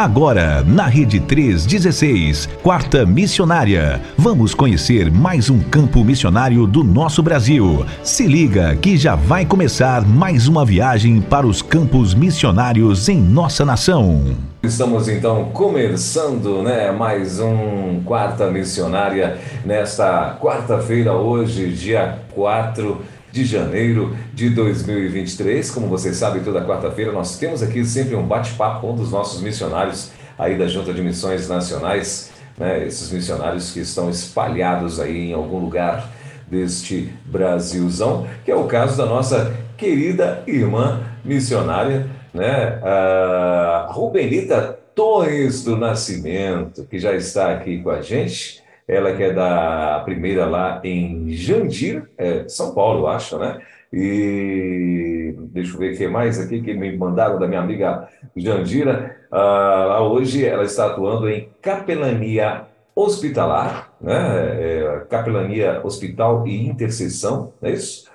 [0.00, 4.00] Agora, na Rede 316, Quarta Missionária.
[4.16, 7.84] Vamos conhecer mais um campo missionário do nosso Brasil.
[8.02, 13.62] Se liga que já vai começar mais uma viagem para os campos missionários em nossa
[13.62, 14.34] nação.
[14.62, 19.36] Estamos então começando, né, mais um Quarta Missionária
[19.66, 25.70] nesta quarta-feira, hoje, dia 4 de janeiro de 2023.
[25.70, 29.40] Como vocês sabem, toda quarta-feira nós temos aqui sempre um bate-papo com um dos nossos
[29.40, 32.86] missionários aí da Junta de Missões Nacionais, né?
[32.86, 36.10] esses missionários que estão espalhados aí em algum lugar
[36.50, 42.80] deste Brasilzão, que é o caso da nossa querida irmã missionária, né?
[42.82, 48.62] a Rubenita Torres do Nascimento, que já está aqui com a gente.
[48.90, 53.60] Ela que é da primeira lá em Jandira, é, São Paulo, eu acho, né?
[53.92, 59.16] E deixa eu ver o que mais aqui que me mandaram da minha amiga Jandira.
[59.30, 64.16] Ah, hoje ela está atuando em capelania hospitalar, né?
[64.60, 68.10] É, capelania hospital e intercessão, é isso?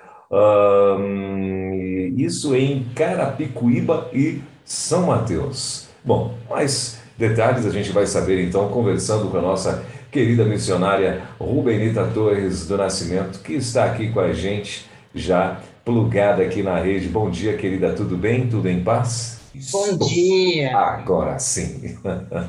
[2.16, 5.88] Isso em Carapicuíba e São Mateus.
[6.04, 9.82] Bom, mais detalhes a gente vai saber então conversando com a nossa
[10.16, 16.62] querida missionária Rubenita Torres do Nascimento, que está aqui com a gente, já plugada aqui
[16.62, 17.06] na rede.
[17.06, 18.48] Bom dia, querida, tudo bem?
[18.48, 19.38] Tudo em paz?
[19.70, 20.74] Bom dia.
[20.74, 21.98] Agora sim.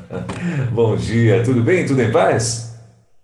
[0.72, 1.86] Bom dia, tudo bem?
[1.86, 2.74] Tudo em paz?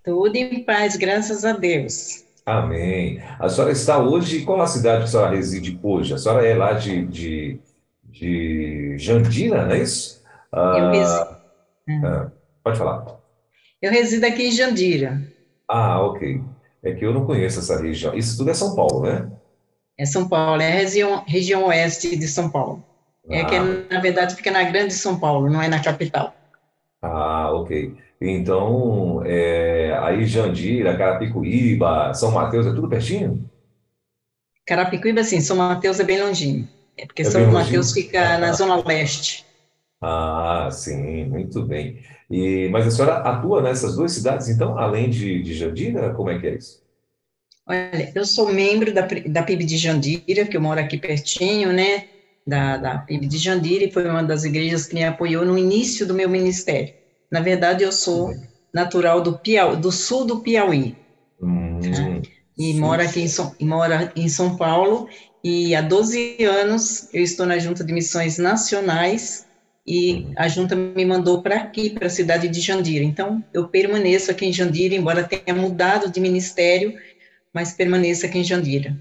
[0.04, 2.26] Tudo em paz, graças a Deus.
[2.46, 3.22] Amém.
[3.40, 6.14] A senhora está hoje, qual a cidade que a senhora reside hoje?
[6.14, 7.60] A senhora é lá de, de,
[8.04, 10.22] de Jandira, não é isso?
[10.52, 11.40] Ah.
[12.04, 12.28] Ah,
[12.62, 13.23] pode falar.
[13.84, 15.22] Eu resido aqui em Jandira.
[15.68, 16.42] Ah, ok.
[16.82, 18.14] É que eu não conheço essa região.
[18.14, 19.30] Isso tudo é São Paulo, né?
[19.98, 22.82] É São Paulo, é a região, região oeste de São Paulo.
[23.30, 23.46] É ah.
[23.46, 26.34] que, na verdade, fica na grande São Paulo, não é na capital.
[27.02, 27.94] Ah, ok.
[28.22, 33.44] Então, é, aí Jandira, Carapicuíba, São Mateus, é tudo pertinho?
[34.66, 35.42] Carapicuíba, sim.
[35.42, 36.70] São Mateus é bem longinho.
[36.98, 39.46] É porque é São Mateus fica ah, na zona leste.
[40.02, 42.02] Ah, sim, muito bem.
[42.30, 46.14] E, mas a senhora atua nessas duas cidades, então, além de, de Jandira?
[46.14, 46.82] Como é que é isso?
[47.66, 52.06] Olha, eu sou membro da, da PIB de Jandira, que eu moro aqui pertinho, né?
[52.46, 56.06] Da, da PIB de Jandira, e foi uma das igrejas que me apoiou no início
[56.06, 56.94] do meu ministério.
[57.32, 58.34] Na verdade, eu sou
[58.74, 60.96] natural do, Piauí, do sul do Piauí.
[61.42, 62.22] Hum, né?
[62.58, 63.56] E moro aqui em São,
[64.16, 65.08] em São Paulo,
[65.44, 69.46] e há 12 anos eu estou na Junta de Missões Nacionais
[69.86, 73.04] e a junta me mandou para aqui, para a cidade de Jandira.
[73.04, 76.94] Então, eu permaneço aqui em Jandira, embora tenha mudado de ministério,
[77.54, 78.98] mas permaneço aqui em Jandira.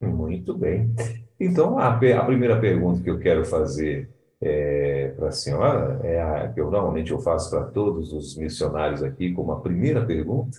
[0.00, 0.94] Muito bem.
[1.38, 4.08] Então, a, a primeira pergunta que eu quero fazer
[4.40, 9.02] é, para a senhora, é a que eu normalmente eu faço para todos os missionários
[9.02, 10.58] aqui, como a primeira pergunta,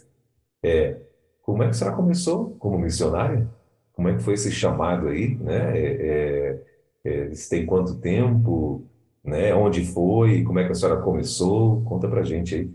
[0.64, 0.98] é
[1.42, 3.48] como é que a senhora começou como missionária?
[3.94, 5.36] Como é que foi esse chamado aí?
[5.36, 5.78] Né?
[5.78, 6.62] É,
[7.04, 8.86] é, é tem quanto tempo?
[9.29, 9.53] Né?
[9.53, 10.44] Onde foi?
[10.44, 11.81] Como é que a senhora começou?
[11.84, 12.69] Conta pra gente aí.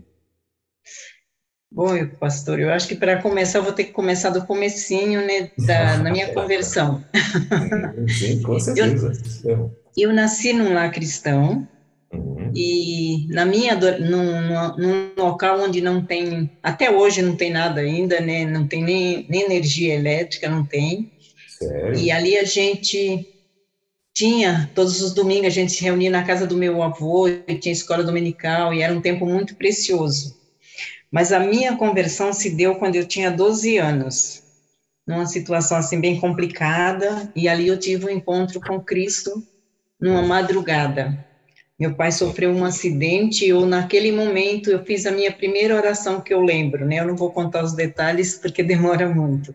[1.71, 5.49] Bom, pastor, eu acho que para começar eu vou ter que começar do comecinho, né,
[5.67, 7.03] da, na minha conversão.
[7.13, 9.11] Sim, sim com certeza.
[9.43, 11.67] Eu, eu nasci num lar cristão,
[12.13, 12.51] Uhum.
[12.55, 18.19] E na minha, num, num, local onde não tem, até hoje não tem nada ainda,
[18.19, 18.45] né?
[18.45, 21.09] Não tem nem, nem energia elétrica, não tem.
[21.57, 21.99] Sério?
[21.99, 23.27] E ali a gente
[24.15, 27.73] tinha, todos os domingos a gente se reunia na casa do meu avô, e tinha
[27.73, 30.33] escola dominical, e era um tempo muito precioso.
[31.11, 34.41] Mas a minha conversão se deu quando eu tinha 12 anos,
[35.05, 39.43] numa situação assim bem complicada, e ali eu tive um encontro com Cristo
[39.99, 41.25] numa madrugada.
[41.77, 46.33] Meu pai sofreu um acidente eu, naquele momento, eu fiz a minha primeira oração que
[46.33, 47.01] eu lembro, né?
[47.01, 49.53] Eu não vou contar os detalhes porque demora muito.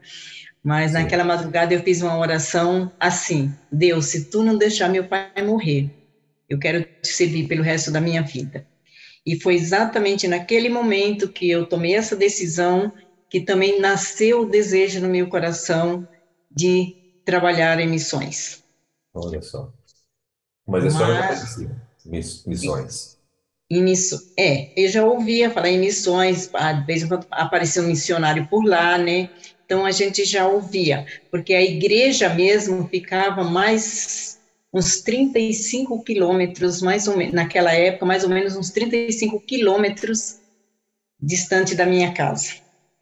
[0.62, 5.30] Mas naquela madrugada eu fiz uma oração assim: Deus, se tu não deixar meu pai
[5.42, 5.90] morrer,
[6.48, 8.66] eu quero te servir pelo resto da minha vida.
[9.24, 12.92] E foi exatamente naquele momento que eu tomei essa decisão
[13.28, 16.06] que também nasceu o desejo no meu coração
[16.50, 18.62] de trabalhar em missões.
[19.14, 19.72] Olha só.
[20.66, 21.70] Mas a senhora já conhecia
[22.46, 23.18] missões.
[23.70, 24.10] Em miss...
[24.36, 29.30] É, eu já ouvia falar em missões, às vezes apareceu um missionário por lá, né?
[29.70, 34.36] Então a gente já ouvia, porque a igreja mesmo ficava mais
[34.74, 40.40] uns 35 quilômetros, mais ou menos, naquela época, mais ou menos uns 35 quilômetros
[41.22, 42.48] distante da minha casa,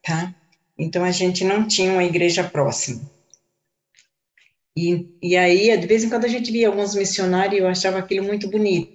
[0.03, 0.31] tá?
[0.79, 3.01] Então a gente não tinha uma igreja próxima.
[4.77, 7.99] E, e aí, de vez em quando a gente via alguns missionários e eu achava
[7.99, 8.91] aquilo muito bonito,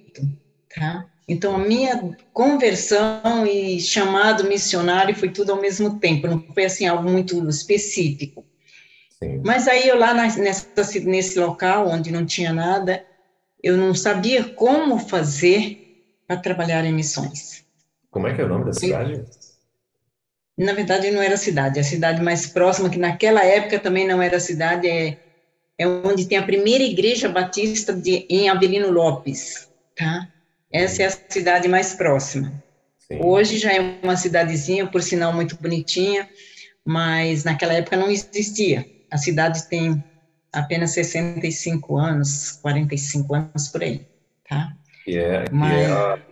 [0.72, 1.04] tá?
[1.26, 6.86] Então, a minha conversão e chamado missionário foi tudo ao mesmo tempo, não foi assim
[6.86, 8.44] algo muito específico.
[9.18, 9.40] Sim.
[9.44, 10.66] Mas aí eu lá nessa,
[11.04, 13.02] nesse local onde não tinha nada,
[13.62, 15.78] eu não sabia como fazer
[16.26, 17.64] para trabalhar em missões.
[18.10, 19.24] Como é que é o nome da cidade?
[20.56, 21.80] Na verdade, não era cidade.
[21.80, 25.16] A cidade mais próxima, que naquela época também não era cidade, é,
[25.78, 30.28] é onde tem a primeira igreja batista de, em Avelino Lopes, tá?
[30.74, 32.52] Essa é a cidade mais próxima.
[32.98, 33.20] Sim.
[33.22, 36.28] Hoje já é uma cidadezinha, por sinal, muito bonitinha,
[36.84, 38.84] mas naquela época não existia.
[39.08, 40.02] A cidade tem
[40.52, 44.04] apenas 65 anos, 45 anos por aí,
[44.48, 44.72] tá?
[45.04, 45.86] Que, é, mas...
[45.86, 46.22] que, era,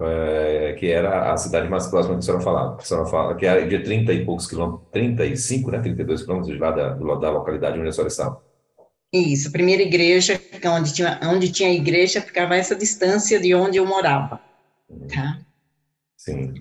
[0.00, 2.76] é, que era a cidade mais próxima que a senhora falava.
[2.76, 6.58] A senhora fala que era de 30 e poucos quilômetros, 35, né, 32 quilômetros de
[6.58, 8.51] lá da, da localidade onde a senhora estava.
[9.12, 13.76] Isso, a primeira igreja, onde tinha, onde tinha a igreja, ficava essa distância de onde
[13.76, 14.40] eu morava,
[15.12, 15.38] tá?
[16.16, 16.54] Sim.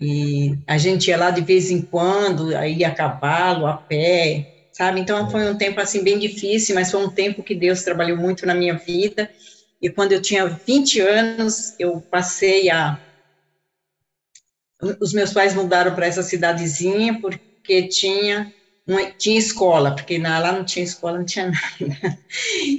[0.00, 5.00] E a gente ia lá de vez em quando, aí a cavalo, a pé, sabe?
[5.00, 8.46] Então foi um tempo assim bem difícil, mas foi um tempo que Deus trabalhou muito
[8.46, 9.28] na minha vida.
[9.82, 12.98] E quando eu tinha 20 anos, eu passei a
[14.98, 18.50] os meus pais mudaram para essa cidadezinha porque tinha
[18.90, 21.46] uma, tinha escola, porque na, lá não tinha escola, não tinha
[21.78, 22.18] nada.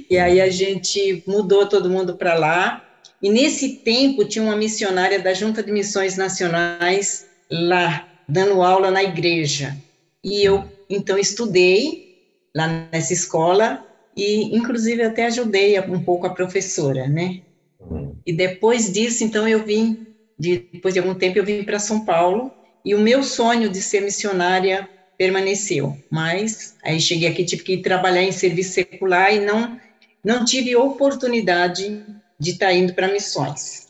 [0.08, 2.84] E aí a gente mudou todo mundo para lá.
[3.22, 9.02] E nesse tempo tinha uma missionária da Junta de Missões Nacionais lá, dando aula na
[9.02, 9.76] igreja.
[10.22, 12.18] E eu, então, estudei
[12.54, 13.86] lá nessa escola
[14.16, 17.40] e, inclusive, até ajudei um pouco a professora, né?
[17.80, 18.16] Uhum.
[18.26, 20.06] E depois disso, então, eu vim,
[20.38, 22.50] de, depois de algum tempo, eu vim para São Paulo
[22.84, 25.96] e o meu sonho de ser missionária permaneceu.
[26.10, 29.78] Mas aí cheguei aqui, tive que trabalhar em serviço secular e não,
[30.24, 32.04] não tive oportunidade
[32.38, 33.88] de estar tá indo para missões.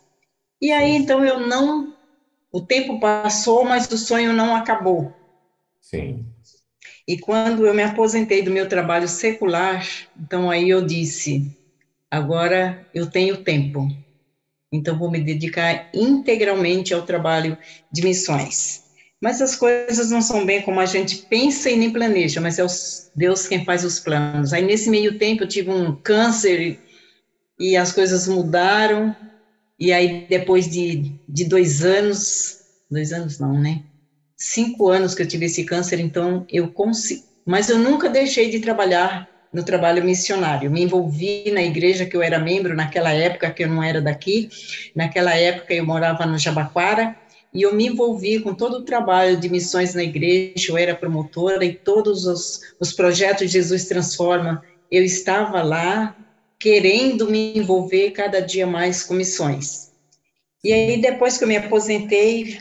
[0.60, 1.94] E aí, então, eu não.
[2.52, 5.12] O tempo passou, mas o sonho não acabou.
[5.80, 6.24] Sim.
[7.06, 9.86] E quando eu me aposentei do meu trabalho secular,
[10.16, 11.50] então aí eu disse:
[12.10, 13.88] agora eu tenho tempo,
[14.70, 17.58] então vou me dedicar integralmente ao trabalho
[17.90, 18.81] de missões.
[19.22, 22.66] Mas as coisas não são bem como a gente pensa e nem planeja, mas é
[23.14, 24.52] Deus quem faz os planos.
[24.52, 26.76] Aí nesse meio tempo eu tive um câncer
[27.56, 29.14] e as coisas mudaram.
[29.78, 32.56] E aí depois de, de dois anos,
[32.90, 33.84] dois anos não, né?
[34.36, 37.22] Cinco anos que eu tive esse câncer, então eu consegui.
[37.46, 40.68] Mas eu nunca deixei de trabalhar no trabalho missionário.
[40.68, 44.48] Me envolvi na igreja que eu era membro naquela época, que eu não era daqui.
[44.96, 47.21] Naquela época eu morava no Jabaquara
[47.52, 51.64] e eu me envolvi com todo o trabalho de missões na igreja, eu era promotora
[51.64, 56.16] e todos os, os projetos Jesus Transforma, eu estava lá
[56.58, 59.90] querendo me envolver cada dia mais com missões.
[60.64, 62.60] E aí, depois que eu me aposentei,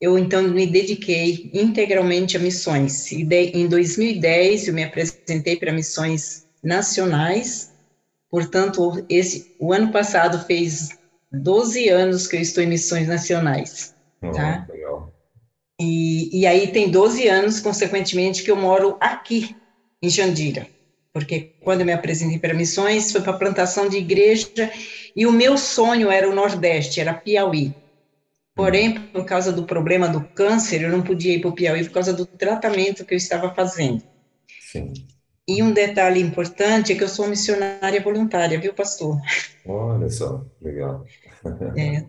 [0.00, 3.10] eu então me dediquei integralmente a missões.
[3.10, 7.72] E de, em 2010, eu me apresentei para missões nacionais,
[8.30, 11.01] portanto, esse, o ano passado fez
[11.32, 14.66] 12 anos que eu estou em missões nacionais, oh, tá?
[14.70, 15.12] Legal.
[15.80, 19.56] E, e aí tem 12 anos, consequentemente, que eu moro aqui,
[20.00, 20.66] em Jandira.
[21.12, 24.48] Porque quando eu me apresentei para missões, foi para plantação de igreja,
[25.14, 27.74] e o meu sonho era o Nordeste, era Piauí.
[28.54, 31.92] Porém, por causa do problema do câncer, eu não podia ir para o Piauí por
[31.92, 34.02] causa do tratamento que eu estava fazendo.
[34.60, 34.92] Sim.
[35.46, 39.18] E um detalhe importante é que eu sou missionária voluntária, viu, pastor?
[39.66, 41.04] Olha só, legal.
[41.76, 42.04] É,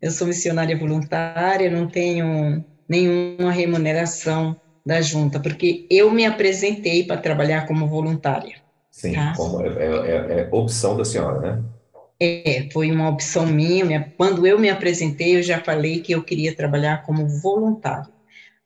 [0.00, 7.20] eu sou missionária voluntária, não tenho nenhuma remuneração da junta, porque eu me apresentei para
[7.20, 8.54] trabalhar como voluntária.
[8.90, 9.32] Sim, tá?
[9.36, 11.64] como é, é, é, opção da senhora, né?
[12.20, 14.12] É, foi uma opção minha.
[14.16, 18.10] Quando eu me apresentei, eu já falei que eu queria trabalhar como voluntário.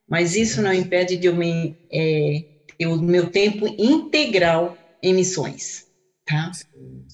[0.08, 2.42] Mas isso não impede de eu me é,
[2.86, 5.86] o meu tempo integral em missões,
[6.26, 6.52] tá?
[6.52, 7.06] Sim.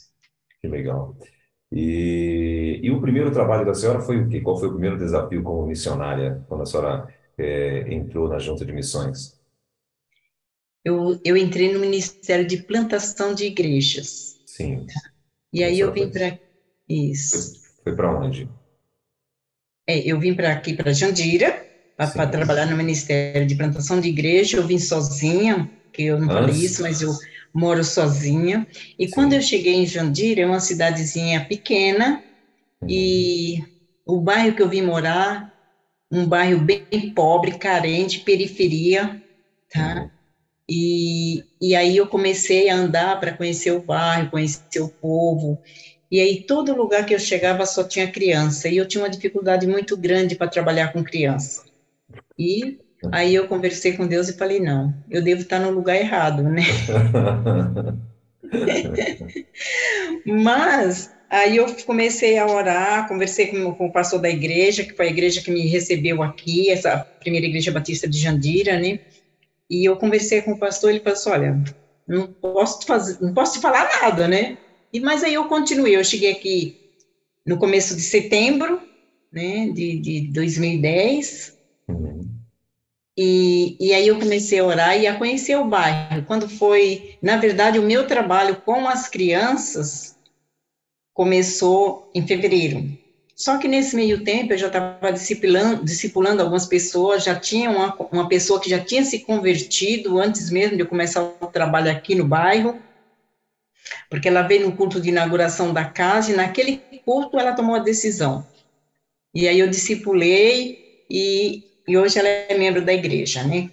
[0.61, 1.17] Que legal.
[1.73, 4.41] E, e o primeiro trabalho da senhora foi o quê?
[4.41, 8.73] Qual foi o primeiro desafio como missionária quando a senhora é, entrou na junta de
[8.73, 9.39] missões?
[10.85, 14.41] Eu, eu entrei no Ministério de Plantação de Igrejas.
[14.47, 14.87] Sim.
[15.53, 16.39] E aí eu vim para
[16.89, 17.61] isso.
[17.61, 18.49] Foi, foi para onde?
[19.89, 21.56] É, eu vim para aqui para Jandira
[21.97, 24.59] para trabalhar no Ministério de Plantação de Igreja.
[24.59, 27.13] Eu vim sozinha, que eu não falei isso, mas eu
[27.55, 28.67] moro sozinha.
[28.99, 29.13] E Sim.
[29.15, 32.23] quando eu cheguei em Jandira, é uma cidadezinha pequena,
[32.83, 32.89] uhum.
[32.91, 33.65] e
[34.05, 35.53] o bairro que eu vim morar,
[36.13, 36.85] um bairro bem
[37.15, 39.23] pobre, carente, periferia,
[39.73, 40.03] tá?
[40.03, 40.11] Uhum.
[40.69, 45.63] E, e aí eu comecei a andar para conhecer o bairro, conhecer o povo,
[46.11, 49.67] E aí, todo lugar que eu chegava só tinha criança, e eu tinha uma dificuldade
[49.67, 51.66] muito grande para trabalhar com criança.
[52.39, 52.79] E
[53.13, 56.63] aí eu conversei com Deus e falei: não, eu devo estar no lugar errado, né?
[60.27, 65.09] Mas aí eu comecei a orar, conversei com, com, o pastor da igreja, que foi
[65.09, 69.01] a igreja que me recebeu aqui, essa primeira igreja batista de Jandira, né?
[69.69, 71.65] E eu conversei com o pastor, ele falou assim, olha,
[72.07, 74.59] não posso fazer, não posso te falar nada, né?
[74.93, 76.81] E, mas aí eu continuei, eu cheguei aqui
[77.45, 78.81] no começo de setembro,
[79.33, 81.56] né, de, de 2010, uhum.
[83.17, 86.25] E, e aí eu comecei a orar e a conhecer o bairro.
[86.27, 90.17] Quando foi, na verdade, o meu trabalho com as crianças
[91.15, 92.85] começou em fevereiro.
[93.35, 98.29] Só que nesse meio tempo eu já estava discipulando, algumas pessoas, já tinha uma, uma
[98.29, 102.27] pessoa que já tinha se convertido antes mesmo de eu começar o trabalho aqui no
[102.27, 102.83] bairro,
[104.11, 107.81] porque ela veio no culto de inauguração da casa e naquele culto ela tomou a
[107.81, 108.45] decisão.
[109.35, 110.79] E aí eu discipulei
[111.11, 113.71] e, e hoje ela é membro da igreja, né?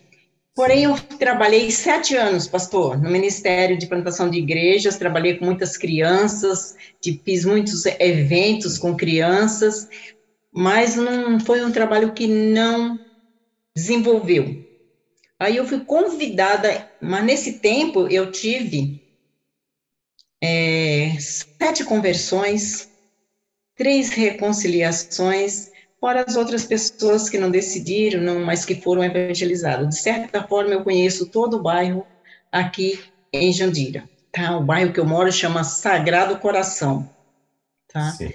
[0.56, 5.78] Porém, eu trabalhei sete anos, pastor, no Ministério de Plantação de Igrejas, trabalhei com muitas
[5.78, 6.76] crianças,
[7.26, 9.88] fiz muitos eventos com crianças,
[10.54, 13.00] mas não foi um trabalho que não
[13.76, 14.64] desenvolveu.
[15.40, 19.02] Aí eu fui convidada, mas nesse tempo eu tive
[20.40, 22.90] é, sete conversões,
[23.76, 25.73] três reconciliações,
[26.04, 29.88] fora as outras pessoas que não decidiram, não, mas que foram evangelizadas.
[29.88, 32.06] De certa forma, eu conheço todo o bairro
[32.52, 33.00] aqui
[33.32, 34.58] em Jandira, tá?
[34.58, 37.10] O bairro que eu moro chama Sagrado Coração,
[37.88, 38.12] tá?
[38.12, 38.34] Sim.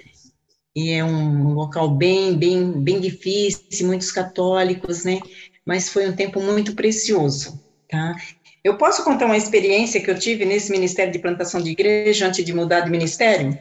[0.75, 5.19] E é um local bem, bem, bem difícil, muitos católicos, né?
[5.63, 8.15] Mas foi um tempo muito precioso, tá?
[8.63, 12.43] Eu posso contar uma experiência que eu tive nesse Ministério de Plantação de Igreja antes
[12.43, 13.55] de mudar de ministério?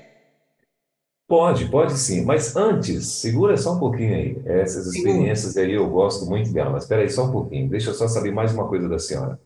[1.28, 2.24] Pode, pode sim.
[2.24, 4.42] Mas antes, segura só um pouquinho aí.
[4.46, 6.70] Essas experiências aí eu gosto muito dela.
[6.70, 7.68] Mas espera aí só um pouquinho.
[7.68, 9.38] Deixa eu só saber mais uma coisa da senhora.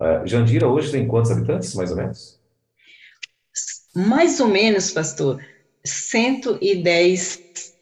[0.00, 2.40] Uh, Jandira hoje tem quantos habitantes, mais ou menos?
[3.94, 5.40] Mais ou menos, pastor,
[5.84, 7.72] 110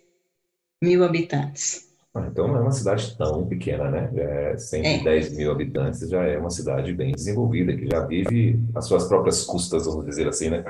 [0.82, 1.85] mil habitantes.
[2.16, 4.10] Ah, então não é uma cidade tão pequena, né?
[4.16, 5.36] É 110 é.
[5.36, 9.84] mil habitantes já é uma cidade bem desenvolvida, que já vive às suas próprias custas,
[9.84, 10.64] vamos dizer assim, né?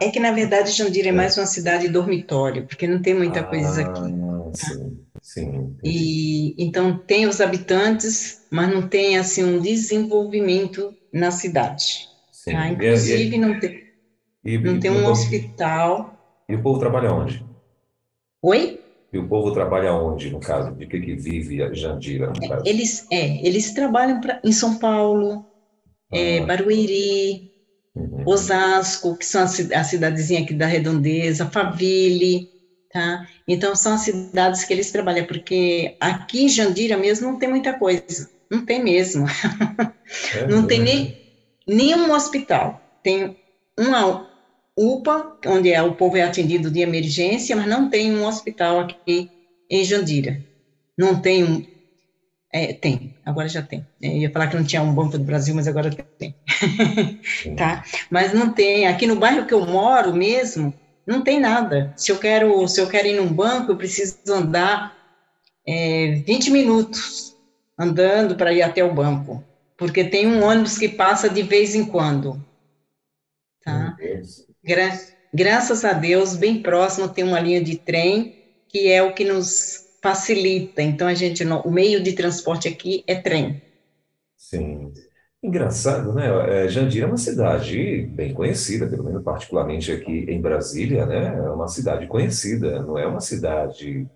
[0.00, 3.40] É que, na verdade, Jandira é, é mais uma cidade dormitório, porque não tem muita
[3.40, 4.00] ah, coisa aqui.
[4.00, 4.50] Tá?
[4.54, 5.76] Sim, sim.
[5.84, 12.08] E, então, tem os habitantes, mas não tem, assim, um desenvolvimento na cidade.
[12.32, 12.52] Sim.
[12.52, 12.68] Tá?
[12.68, 13.82] Inclusive, e, e, não tem,
[14.42, 16.44] e, não tem um povo, hospital.
[16.48, 17.44] E o povo trabalha onde?
[18.42, 18.79] Oi?
[19.12, 20.72] E o povo trabalha onde, no caso?
[20.72, 22.62] De que, que vive a Jandira, no caso?
[22.64, 25.44] Eles, é, eles trabalham pra, em São Paulo,
[26.12, 26.42] é, ah.
[26.42, 27.50] é, Barueri,
[27.94, 28.22] uhum.
[28.24, 32.48] Osasco, que são a, a cidadezinha aqui da Redondeza, Faville,
[32.92, 33.26] tá?
[33.48, 37.72] Então, são as cidades que eles trabalham, porque aqui em Jandira mesmo não tem muita
[37.72, 39.26] coisa, não tem mesmo.
[40.34, 41.16] É, não tem nem,
[41.68, 43.36] nenhum hospital, tem
[43.78, 44.28] uma,
[44.76, 49.28] UPA, onde é, o povo é atendido de emergência, mas não tem um hospital aqui
[49.68, 50.42] em Jandira.
[50.96, 51.62] Não tem um.
[52.52, 53.86] É, tem, agora já tem.
[54.00, 56.34] Eu ia falar que não tinha um Banco do Brasil, mas agora tem.
[57.56, 57.84] tá?
[58.10, 58.86] Mas não tem.
[58.86, 60.74] Aqui no bairro que eu moro mesmo,
[61.06, 61.92] não tem nada.
[61.96, 64.96] Se eu quero, se eu quero ir num banco, eu preciso andar
[65.66, 67.36] é, 20 minutos
[67.78, 69.42] andando para ir até o banco.
[69.76, 72.44] Porque tem um ônibus que passa de vez em quando.
[74.70, 74.96] Gra
[75.34, 78.36] graças a Deus, bem próximo tem uma linha de trem,
[78.68, 80.80] que é o que nos facilita.
[80.80, 83.60] Então, a gente, o meio de transporte aqui é trem.
[84.36, 84.92] Sim.
[85.42, 86.26] Engraçado, né?
[86.48, 91.34] É, Jandira é uma cidade bem conhecida, pelo menos particularmente aqui em Brasília, né?
[91.34, 94.06] É uma cidade conhecida, não é uma cidade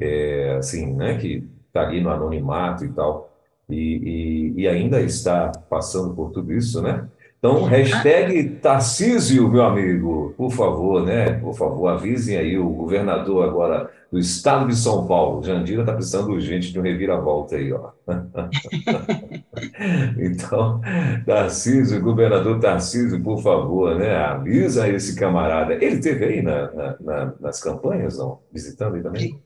[0.00, 1.18] é, assim, né?
[1.18, 3.30] Que está ali no anonimato e tal,
[3.68, 7.06] e, e, e ainda está passando por tudo isso, né?
[7.38, 11.34] Então, hashtag Tarcísio, meu amigo, por favor, né?
[11.34, 15.44] Por favor, avisem aí o governador agora do estado de São Paulo.
[15.44, 17.90] Jandira está precisando urgente de um reviravolta aí, ó.
[20.18, 20.80] então,
[21.24, 24.16] Tarcísio, governador Tarcísio, por favor, né?
[24.16, 25.74] Avisa esse camarada.
[25.74, 28.40] Ele teve aí na, na, na, nas campanhas, não?
[28.52, 29.40] Visitando aí também?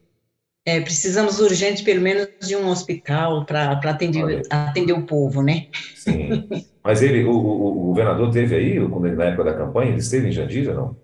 [0.64, 5.66] É, precisamos urgente, pelo menos, de um hospital para atender, atender o povo, né?
[5.96, 6.48] Sim.
[6.84, 10.32] Mas ele, o, o, o governador teve aí, na época da campanha, ele esteve em
[10.32, 10.96] Jandira, não?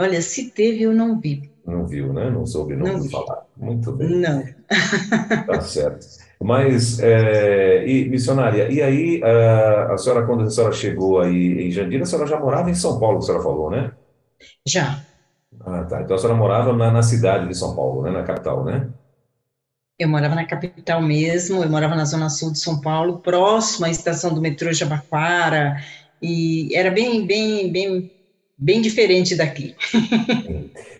[0.00, 1.50] Olha, se teve, eu não vi.
[1.66, 2.30] Não viu, né?
[2.30, 3.44] Não soube não, não falar.
[3.56, 4.08] Muito bem.
[4.08, 4.44] Não.
[5.46, 6.06] Tá certo.
[6.40, 11.70] Mas, é, e, missionária, e aí, a, a senhora, quando a senhora chegou aí em
[11.70, 13.92] Jandira, a senhora já morava em São Paulo, a senhora falou, né?
[14.66, 15.04] Já.
[15.68, 16.02] Ah, tá.
[16.02, 18.10] Então a senhora morava na, na cidade de São Paulo, né?
[18.10, 18.88] Na capital, né?
[19.98, 23.90] Eu morava na capital mesmo, eu morava na zona sul de São Paulo, próximo à
[23.90, 25.76] estação do metrô Jabaquara,
[26.22, 28.10] e era bem, bem, bem,
[28.56, 29.74] bem diferente daqui.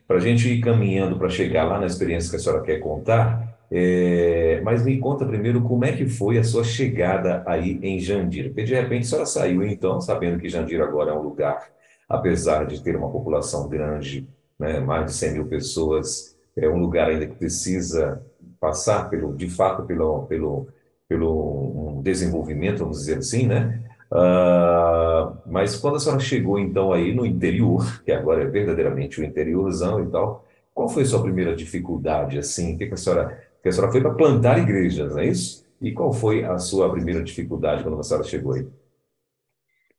[0.07, 3.57] Para a gente ir caminhando para chegar lá na experiência que a senhora quer contar,
[3.71, 8.49] é, mas me conta primeiro como é que foi a sua chegada aí em Jandira,
[8.49, 11.69] porque de repente a senhora saiu então, sabendo que Jandira agora é um lugar,
[12.09, 14.27] apesar de ter uma população grande,
[14.59, 18.23] né, mais de 100 mil pessoas, é um lugar ainda que precisa
[18.61, 20.69] passar pelo, de fato, pelo, pelo,
[21.09, 23.83] pelo um desenvolvimento, vamos dizer assim, né?
[24.11, 29.25] Uh, mas quando a senhora chegou então aí no interior, que agora é verdadeiramente o
[29.25, 32.75] interiorzão e tal, qual foi a sua primeira dificuldade assim?
[32.75, 35.67] O que, que a senhora, que a senhora foi para plantar igrejas, não é isso?
[35.81, 38.67] E qual foi a sua primeira dificuldade quando a senhora chegou aí?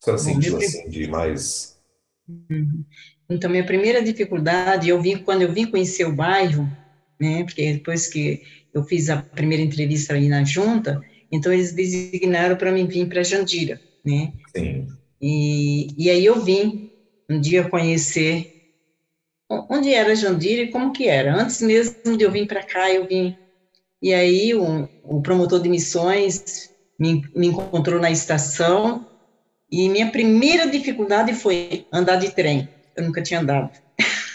[0.01, 1.79] A senhora sentiu assim de mais
[2.27, 2.83] uhum.
[3.29, 6.67] Então, minha primeira dificuldade, eu vim quando eu vim conhecer o bairro,
[7.19, 7.43] né?
[7.43, 8.39] Porque depois que
[8.73, 10.99] eu fiz a primeira entrevista ali na junta,
[11.31, 14.31] então eles designaram para mim vir para Jandira, né?
[14.55, 14.87] Sim.
[15.21, 16.89] E, e aí eu vim
[17.29, 18.45] um dia conhecer
[19.69, 21.35] onde era Jandira e como que era.
[21.35, 23.35] Antes mesmo de eu vir para cá, eu vim.
[24.01, 26.41] E aí o, o promotor de missões
[26.97, 29.05] me, me encontrou na estação
[29.71, 32.67] e minha primeira dificuldade foi andar de trem.
[32.99, 33.71] Eu nunca tinha andado.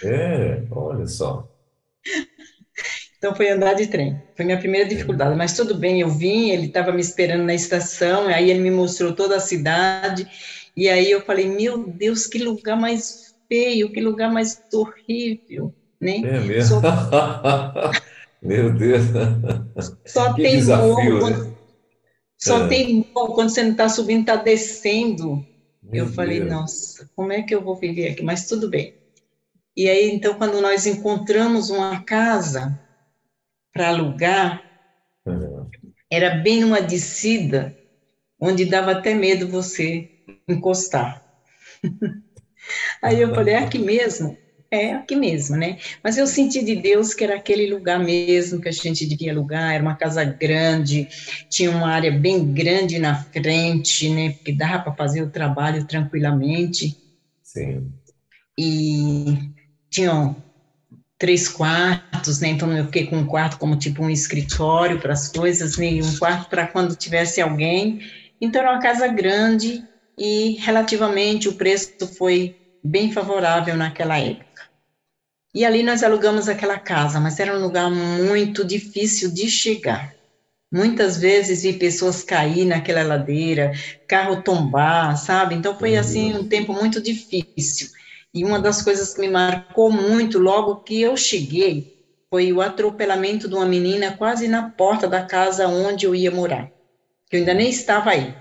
[0.02, 1.46] É, olha só.
[3.18, 4.22] Então foi andar de trem.
[4.34, 8.26] Foi minha primeira dificuldade, mas tudo bem, eu vim, ele estava me esperando na estação,
[8.26, 10.26] aí ele me mostrou toda a cidade,
[10.74, 16.22] e aí eu falei, meu Deus, que lugar mais feio, que lugar mais horrível, né?
[16.24, 16.80] É mesmo?
[16.80, 17.92] Só...
[18.40, 19.02] meu Deus.
[20.06, 21.52] Só que tem desafio, morro, né?
[22.38, 22.68] só é.
[22.68, 25.44] tem morro, quando você não está subindo, está descendo.
[25.84, 26.52] Meu eu falei, Deus.
[26.52, 28.22] nossa, como é que eu vou viver aqui?
[28.22, 28.94] Mas tudo bem.
[29.76, 32.78] E aí, então, quando nós encontramos uma casa,
[33.74, 34.62] para alugar,
[35.26, 35.68] uhum.
[36.08, 37.74] era bem numa descida,
[38.40, 40.08] onde dava até medo você
[40.48, 41.20] encostar.
[43.02, 44.38] Aí eu falei, é aqui mesmo?
[44.74, 45.76] É aqui mesmo, né?
[46.02, 49.72] Mas eu senti de Deus que era aquele lugar mesmo que a gente devia alugar,
[49.72, 51.06] era uma casa grande,
[51.48, 54.30] tinha uma área bem grande na frente, né?
[54.32, 56.96] Porque dava para fazer o trabalho tranquilamente.
[57.42, 57.88] Sim.
[58.58, 59.38] E
[59.88, 60.36] tinham
[61.16, 62.48] três quartos, né?
[62.48, 65.92] Então eu fiquei com um quarto como tipo um escritório para as coisas, né?
[65.92, 68.00] E um quarto para quando tivesse alguém.
[68.40, 69.82] Então era uma casa grande
[70.18, 74.53] e relativamente o preço foi bem favorável naquela época.
[75.54, 80.12] E ali nós alugamos aquela casa, mas era um lugar muito difícil de chegar.
[80.72, 83.70] Muitas vezes vi pessoas cair naquela ladeira,
[84.08, 85.54] carro tombar, sabe?
[85.54, 87.88] Então foi assim um tempo muito difícil.
[88.34, 91.86] E uma das coisas que me marcou muito logo que eu cheguei
[92.28, 96.68] foi o atropelamento de uma menina quase na porta da casa onde eu ia morar.
[97.30, 98.34] Que eu ainda nem estava aí,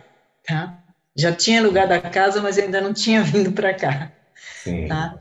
[0.44, 0.80] tá?
[1.16, 4.12] Já tinha lugar da casa, mas ainda não tinha vindo para cá,
[4.64, 4.88] Sim.
[4.88, 5.14] tá?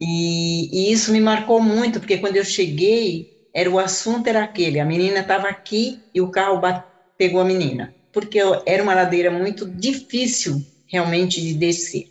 [0.00, 4.78] E, e, isso me marcou muito, porque quando eu cheguei, era o assunto era aquele,
[4.78, 6.84] a menina estava aqui e o carro bate,
[7.16, 12.04] pegou a menina, porque era uma ladeira muito difícil realmente de descer.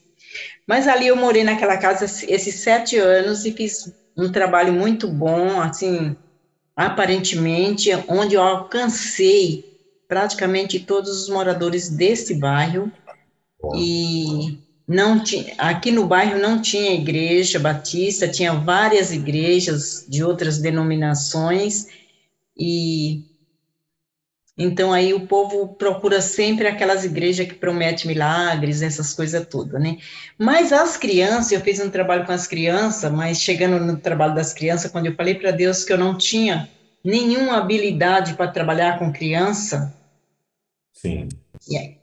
[0.68, 5.62] Mas ali eu morei naquela casa esses sete anos e fiz um trabalho muito bom,
[5.62, 6.16] assim,
[6.76, 9.64] aparentemente, onde eu alcancei
[10.08, 12.92] praticamente todos os moradores desse bairro.
[13.76, 20.60] E não tinha, aqui no bairro não tinha igreja batista, tinha várias igrejas de outras
[20.60, 21.88] denominações
[22.58, 23.26] e
[24.58, 29.98] então aí o povo procura sempre aquelas igrejas que prometem milagres, essas coisas todas, né?
[30.36, 34.54] Mas as crianças, eu fiz um trabalho com as crianças, mas chegando no trabalho das
[34.54, 36.68] crianças, quando eu falei para Deus que eu não tinha
[37.04, 39.94] nenhuma habilidade para trabalhar com criança,
[40.92, 41.28] Sim.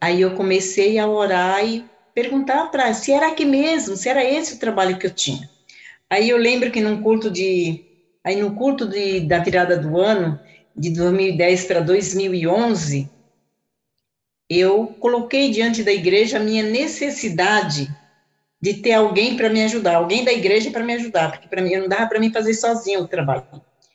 [0.00, 4.54] aí eu comecei a orar e perguntar para se era aqui mesmo, se era esse
[4.54, 5.50] o trabalho que eu tinha.
[6.08, 7.84] Aí eu lembro que num culto de
[8.22, 10.40] aí no culto de, da virada do ano,
[10.74, 13.10] de 2010 para 2011,
[14.48, 17.88] eu coloquei diante da igreja a minha necessidade
[18.60, 21.76] de ter alguém para me ajudar, alguém da igreja para me ajudar, porque para mim
[21.76, 23.44] não dava para mim fazer sozinho o trabalho.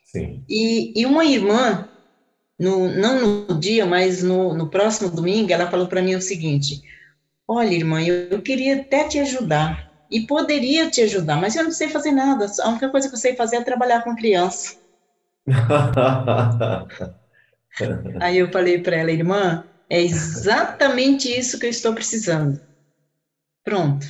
[0.06, 0.44] Sim.
[0.48, 1.90] E, e uma irmã,
[2.58, 6.84] no, não no dia, mas no, no próximo domingo, ela falou para mim o seguinte:
[7.52, 11.90] Olha, irmã, eu, queria até te ajudar e poderia te ajudar, mas eu não sei
[11.90, 12.46] fazer nada.
[12.62, 14.76] A única coisa que eu sei fazer é trabalhar com criança.
[18.22, 22.56] Aí eu falei para ela, irmã, é exatamente isso que eu estou precisando.
[23.64, 24.06] Pronto.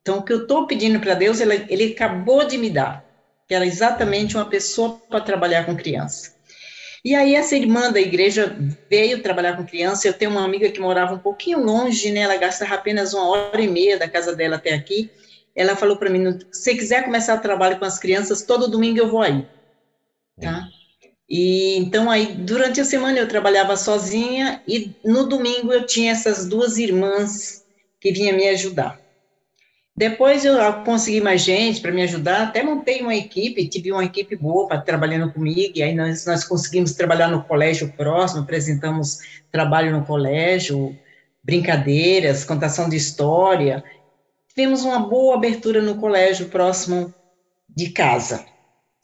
[0.00, 3.02] Então, o que eu estou pedindo para Deus, ele, ele acabou de me dar,
[3.46, 6.30] que era exatamente uma pessoa para trabalhar com criança.
[7.04, 8.56] E aí essa irmã da igreja
[8.90, 10.08] veio trabalhar com criança.
[10.08, 12.20] Eu tenho uma amiga que morava um pouquinho longe, né?
[12.20, 15.10] Ela gastava apenas uma hora e meia da casa dela até aqui.
[15.54, 19.08] Ela falou para mim: se quiser começar o trabalho com as crianças, todo domingo eu
[19.08, 19.44] vou aí,
[20.40, 20.64] tá?
[21.28, 26.48] E então aí durante a semana eu trabalhava sozinha e no domingo eu tinha essas
[26.48, 27.62] duas irmãs
[28.00, 28.96] que vinham me ajudar.
[29.98, 34.36] Depois eu consegui mais gente para me ajudar, até montei uma equipe, tive uma equipe
[34.36, 39.18] boa para trabalhando comigo, e aí nós, nós conseguimos trabalhar no colégio próximo, apresentamos
[39.50, 40.96] trabalho no colégio,
[41.42, 43.82] brincadeiras, contação de história.
[44.50, 47.12] Tivemos uma boa abertura no colégio próximo
[47.68, 48.46] de casa.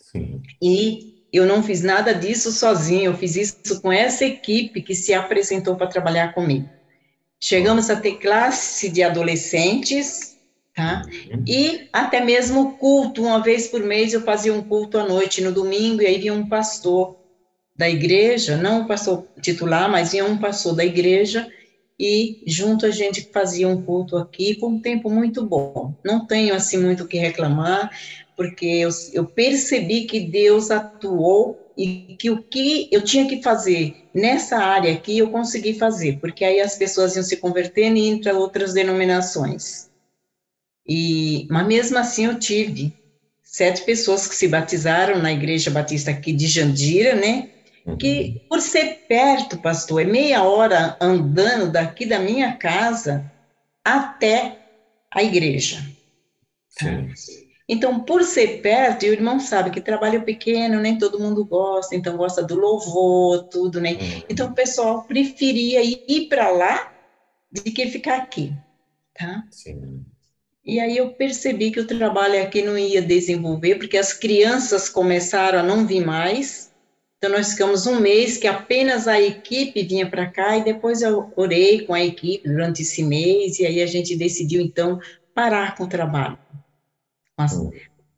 [0.01, 0.43] Sim.
[0.63, 5.13] E eu não fiz nada disso sozinho, eu fiz isso com essa equipe que se
[5.13, 6.69] apresentou para trabalhar comigo.
[7.41, 10.34] Chegamos a ter classe de adolescentes,
[10.75, 11.03] tá?
[11.07, 11.45] Uhum.
[11.47, 15.53] E até mesmo culto, uma vez por mês eu fazia um culto à noite, no
[15.53, 17.17] domingo, e aí vinha um pastor
[17.77, 21.49] da igreja, não o pastor titular, mas vinha um pastor da igreja,
[21.99, 25.95] e junto a gente fazia um culto aqui, foi um tempo muito bom.
[26.05, 27.91] Não tenho, assim, muito o que reclamar,
[28.37, 33.95] porque eu, eu percebi que Deus atuou e que o que eu tinha que fazer
[34.13, 38.23] nessa área aqui, eu consegui fazer, porque aí as pessoas iam se convertendo e indo
[38.23, 39.89] para outras denominações.
[40.87, 42.95] E, mas mesmo assim eu tive
[43.43, 47.49] sete pessoas que se batizaram na Igreja Batista aqui de Jandira, né?
[47.87, 47.97] Uhum.
[47.97, 53.25] Que por ser perto, pastor, é meia hora andando daqui da minha casa
[53.85, 54.59] até
[55.13, 55.85] a igreja.
[57.69, 61.95] Então, por ser perto, e o irmão sabe que trabalho pequeno, nem todo mundo gosta,
[61.95, 63.93] então gosta do louvor, tudo, né?
[63.93, 64.23] Uhum.
[64.29, 66.93] Então, o pessoal preferia ir para lá
[67.51, 68.53] do que ficar aqui,
[69.15, 69.45] tá?
[69.51, 70.05] Sim.
[70.65, 75.59] E aí eu percebi que o trabalho aqui não ia desenvolver, porque as crianças começaram
[75.59, 76.73] a não vir mais.
[77.19, 81.33] Então nós ficamos um mês que apenas a equipe vinha para cá e depois eu
[81.37, 85.01] orei com a equipe durante esse mês e aí a gente decidiu então
[85.35, 86.39] parar com o trabalho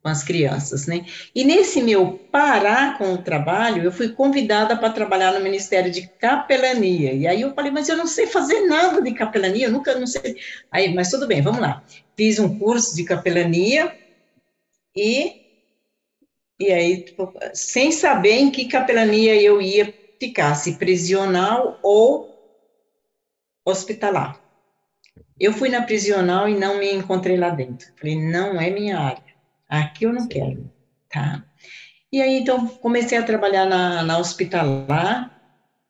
[0.07, 1.05] com as crianças, né?
[1.35, 6.09] E nesse meu parar com o trabalho, eu fui convidada para trabalhar no Ministério de
[6.17, 7.13] Capelania.
[7.13, 10.07] E aí eu falei, mas eu não sei fazer nada de capelania, eu nunca não
[10.07, 10.37] sei.
[10.71, 11.83] Aí, mas tudo bem, vamos lá.
[12.17, 13.93] Fiz um curso de capelania
[14.97, 15.37] e
[16.59, 22.31] e aí tipo, sem saber em que capelania eu ia ficar, se prisional ou
[23.67, 24.41] hospitalar.
[25.41, 27.87] Eu fui na prisional e não me encontrei lá dentro.
[27.99, 29.26] Falei, não é minha área.
[29.69, 30.71] Aqui eu não quero,
[31.09, 31.43] tá?
[32.13, 35.31] E aí, então, comecei a trabalhar na, na hospitalar,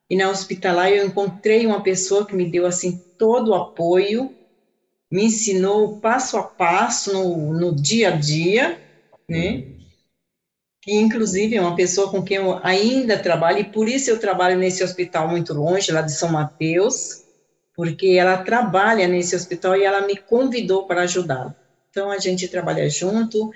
[0.09, 4.35] e na hospitalar eu encontrei uma pessoa que me deu, assim, todo o apoio,
[5.11, 8.81] me ensinou passo a passo, no, no dia a dia,
[9.29, 9.63] né?
[10.81, 14.57] Que, inclusive, é uma pessoa com quem eu ainda trabalho, e por isso eu trabalho
[14.57, 17.23] nesse hospital muito longe, lá de São Mateus,
[17.75, 21.53] porque ela trabalha nesse hospital e ela me convidou para ajudá-la.
[21.89, 23.49] Então, a gente trabalha junto,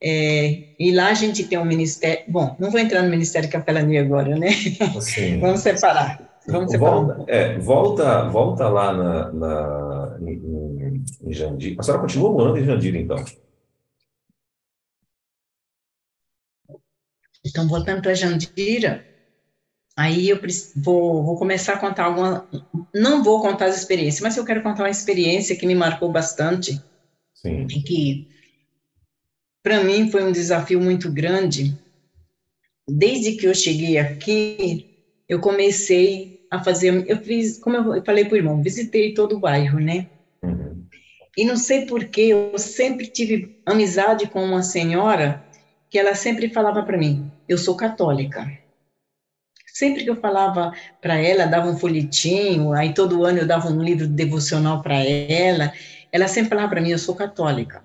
[0.00, 2.24] é, e lá a gente tem um ministério.
[2.28, 4.48] Bom, não vou entrar no Ministério Capelania agora, né?
[5.40, 6.18] Vamos separar.
[6.46, 6.94] Vamos separar.
[6.94, 11.76] Volta, é, volta, volta lá na, na, em, em Jandira.
[11.80, 13.24] A senhora continua morando em Jandira, então?
[17.44, 19.04] Então, voltando para Jandira,
[19.96, 20.40] aí eu
[20.76, 22.48] vou, vou começar a contar alguma.
[22.94, 26.80] Não vou contar as experiências, mas eu quero contar uma experiência que me marcou bastante
[27.42, 27.66] Sim.
[27.66, 28.26] que
[29.62, 31.74] para mim foi um desafio muito grande.
[32.88, 34.86] Desde que eu cheguei aqui,
[35.28, 39.40] eu comecei a fazer, eu fiz, como eu falei para o irmão, visitei todo o
[39.40, 40.06] bairro, né?
[40.42, 40.84] Uhum.
[41.36, 45.44] E não sei porquê, eu sempre tive amizade com uma senhora
[45.90, 48.46] que ela sempre falava para mim, eu sou católica.
[49.66, 53.82] Sempre que eu falava para ela, dava um folhetinho, aí todo ano eu dava um
[53.82, 55.70] livro devocional para ela,
[56.12, 57.82] ela sempre falava para mim, eu sou católica.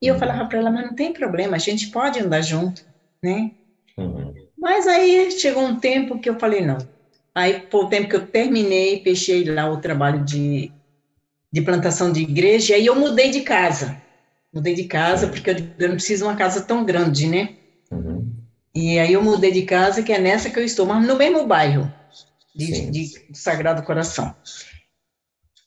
[0.00, 0.20] E eu uhum.
[0.20, 2.84] falava para ela, mas não tem problema, a gente pode andar junto,
[3.22, 3.52] né?
[3.96, 4.34] Uhum.
[4.58, 6.78] Mas aí chegou um tempo que eu falei, não.
[7.34, 10.70] Aí, por o tempo que eu terminei, fechei lá o trabalho de,
[11.50, 13.96] de plantação de igreja, e aí eu mudei de casa.
[14.52, 17.54] Mudei de casa, porque eu, eu não preciso de uma casa tão grande, né?
[17.90, 18.32] Uhum.
[18.74, 21.46] E aí eu mudei de casa, que é nessa que eu estou, mas no mesmo
[21.46, 21.92] bairro
[22.54, 24.34] de, de Sagrado Coração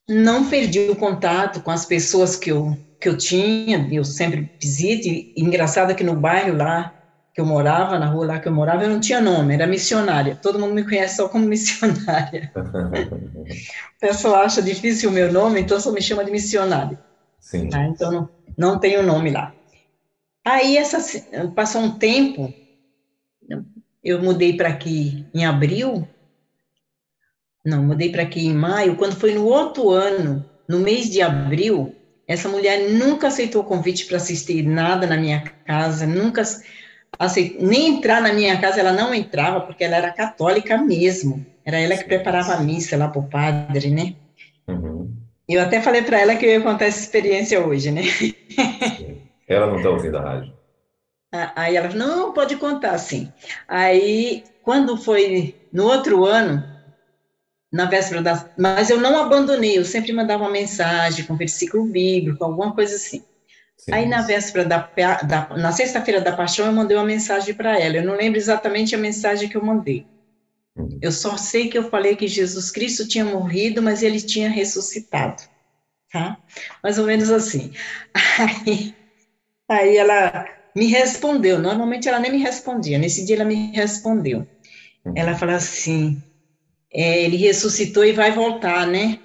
[0.08, 5.08] não perdi o contato com as pessoas que eu, que eu tinha, eu sempre visito,
[5.08, 6.93] e engraçado que no bairro lá
[7.34, 10.36] que eu morava, na rua lá que eu morava, eu não tinha nome, era missionária,
[10.36, 12.52] todo mundo me conhece só como missionária.
[12.56, 16.98] o pessoal acha difícil o meu nome, então só me chama de missionária.
[17.39, 17.70] Sim.
[17.70, 17.86] Tá?
[17.86, 19.54] Então, não, não tem o nome lá.
[20.43, 20.98] Aí essa
[21.54, 22.52] passou um tempo,
[24.04, 26.08] eu mudei para aqui em abril,
[27.68, 31.94] não, mudei para aqui em maio, quando foi no outro ano, no mês de abril,
[32.26, 36.44] essa mulher nunca aceitou o convite para assistir nada na minha casa, nunca
[37.20, 41.46] aceitou, nem entrar na minha casa, ela não entrava, porque ela era católica mesmo.
[41.66, 44.16] Era ela que preparava a missa lá para o padre, né?
[44.66, 45.14] Uhum.
[45.48, 48.04] Eu até falei para ela que eu ia contar essa experiência hoje, né?
[48.04, 49.18] Sim.
[49.46, 50.54] Ela não está ouvindo a rádio.
[51.54, 53.30] Aí ela falou, não, pode contar, sim.
[53.68, 56.77] Aí, quando foi no outro ano,
[57.78, 58.50] na véspera da...
[58.58, 63.24] Mas eu não abandonei, eu sempre mandava uma mensagem com versículo bíblico, alguma coisa assim.
[63.78, 63.94] Sim.
[63.94, 64.90] Aí, na véspera da...
[65.24, 67.98] da na sexta-feira da paixão, eu mandei uma mensagem para ela.
[67.98, 70.08] Eu não lembro exatamente a mensagem que eu mandei.
[70.76, 70.98] Uhum.
[71.00, 75.44] Eu só sei que eu falei que Jesus Cristo tinha morrido, mas ele tinha ressuscitado.
[76.12, 76.36] Tá?
[76.82, 77.72] Mais ou menos assim.
[78.40, 78.96] Aí,
[79.70, 81.60] aí ela me respondeu.
[81.60, 82.98] Normalmente ela nem me respondia.
[82.98, 84.48] Nesse dia ela me respondeu.
[85.06, 85.13] Uhum.
[85.16, 86.20] Ela falou assim:
[86.93, 89.19] é, ele ressuscitou e vai voltar, né?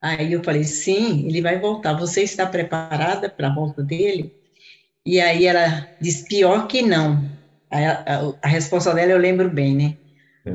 [0.00, 1.94] Aí eu falei: sim, ele vai voltar.
[1.94, 4.30] Você está preparada para a volta dele?
[5.04, 7.24] E aí ela disse: pior que não.
[7.70, 9.96] A, a, a resposta dela eu lembro bem, né?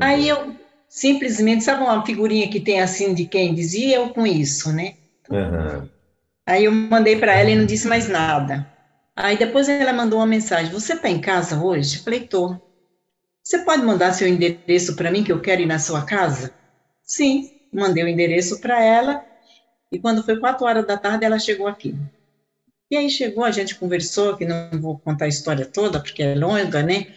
[0.00, 0.54] Aí eu
[0.88, 4.94] simplesmente, sabe uma figurinha que tem assim de quem dizia eu com isso, né?
[5.28, 5.88] Uhum.
[6.46, 8.66] Aí eu mandei para ela e não disse mais nada.
[9.16, 11.98] Aí depois ela mandou uma mensagem: Você está em casa hoje?
[11.98, 12.56] Eu falei: Tô.
[13.50, 16.54] Você pode mandar seu endereço para mim que eu quero ir na sua casa?
[17.02, 19.24] Sim, mandei o endereço para ela.
[19.90, 21.92] E quando foi quatro horas da tarde, ela chegou aqui.
[22.88, 26.36] E aí chegou, a gente conversou, que não vou contar a história toda, porque é
[26.36, 27.12] longa, né?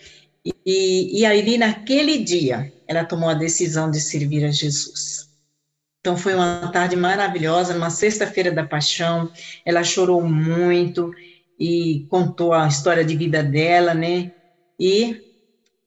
[0.65, 5.29] E, e aí, naquele dia, ela tomou a decisão de servir a Jesus.
[5.99, 9.31] Então, foi uma tarde maravilhosa, numa sexta-feira da paixão.
[9.63, 11.11] Ela chorou muito,
[11.59, 14.31] e contou a história de vida dela, né?
[14.79, 15.32] E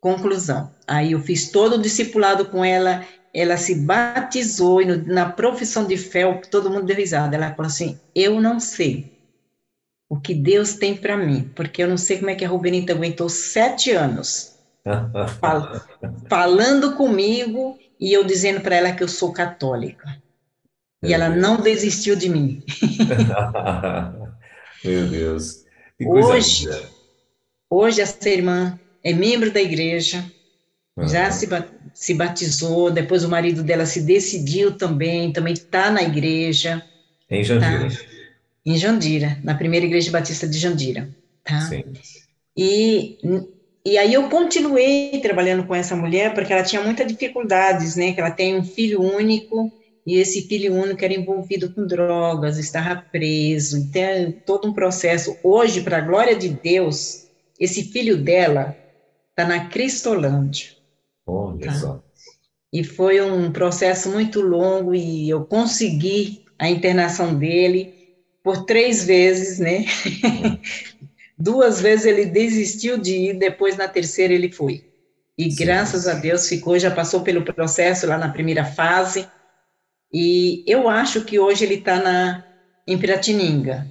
[0.07, 0.71] conclusão.
[0.87, 5.85] Aí eu fiz todo o discipulado com ela, ela se batizou e no, na profissão
[5.85, 7.35] de fé, todo mundo deu risada.
[7.35, 9.12] Ela falou assim: Eu não sei
[10.09, 12.92] o que Deus tem para mim, porque eu não sei como é que a Rubenita
[12.92, 14.57] aguentou sete anos
[15.40, 15.73] fal,
[16.29, 20.16] falando comigo e eu dizendo para ela que eu sou católica.
[21.03, 22.62] E ela não desistiu de mim.
[24.85, 25.64] Meu Deus.
[26.01, 26.69] hoje,
[27.69, 30.25] hoje essa irmã é membro da igreja,
[30.97, 31.07] uhum.
[31.07, 31.49] já se,
[31.95, 36.83] se batizou, depois o marido dela se decidiu também, também está na igreja.
[37.31, 37.88] Em Jandira.
[37.88, 37.97] Tá?
[38.66, 41.09] Em Jandira, na primeira igreja batista de Jandira.
[41.45, 41.61] Tá?
[41.61, 41.85] Sim.
[42.57, 43.16] E,
[43.85, 48.12] e aí eu continuei trabalhando com essa mulher, porque ela tinha muitas dificuldades, né?
[48.12, 49.71] Que ela tem um filho único,
[50.05, 55.37] e esse filho único era envolvido com drogas, estava preso, tem todo um processo.
[55.45, 57.29] Hoje, para a glória de Deus,
[57.61, 58.77] esse filho dela
[59.37, 60.70] está na Cristolândia.
[61.27, 61.72] Olha tá?
[61.75, 62.03] só.
[62.72, 67.94] E foi um processo muito longo e eu consegui a internação dele
[68.42, 69.85] por três vezes, né?
[71.38, 74.90] Duas vezes ele desistiu de ir, depois na terceira ele foi.
[75.37, 75.64] E Sim.
[75.64, 79.29] graças a Deus ficou, já passou pelo processo lá na primeira fase
[80.11, 82.42] e eu acho que hoje ele está na
[82.87, 83.87] em Piratininga,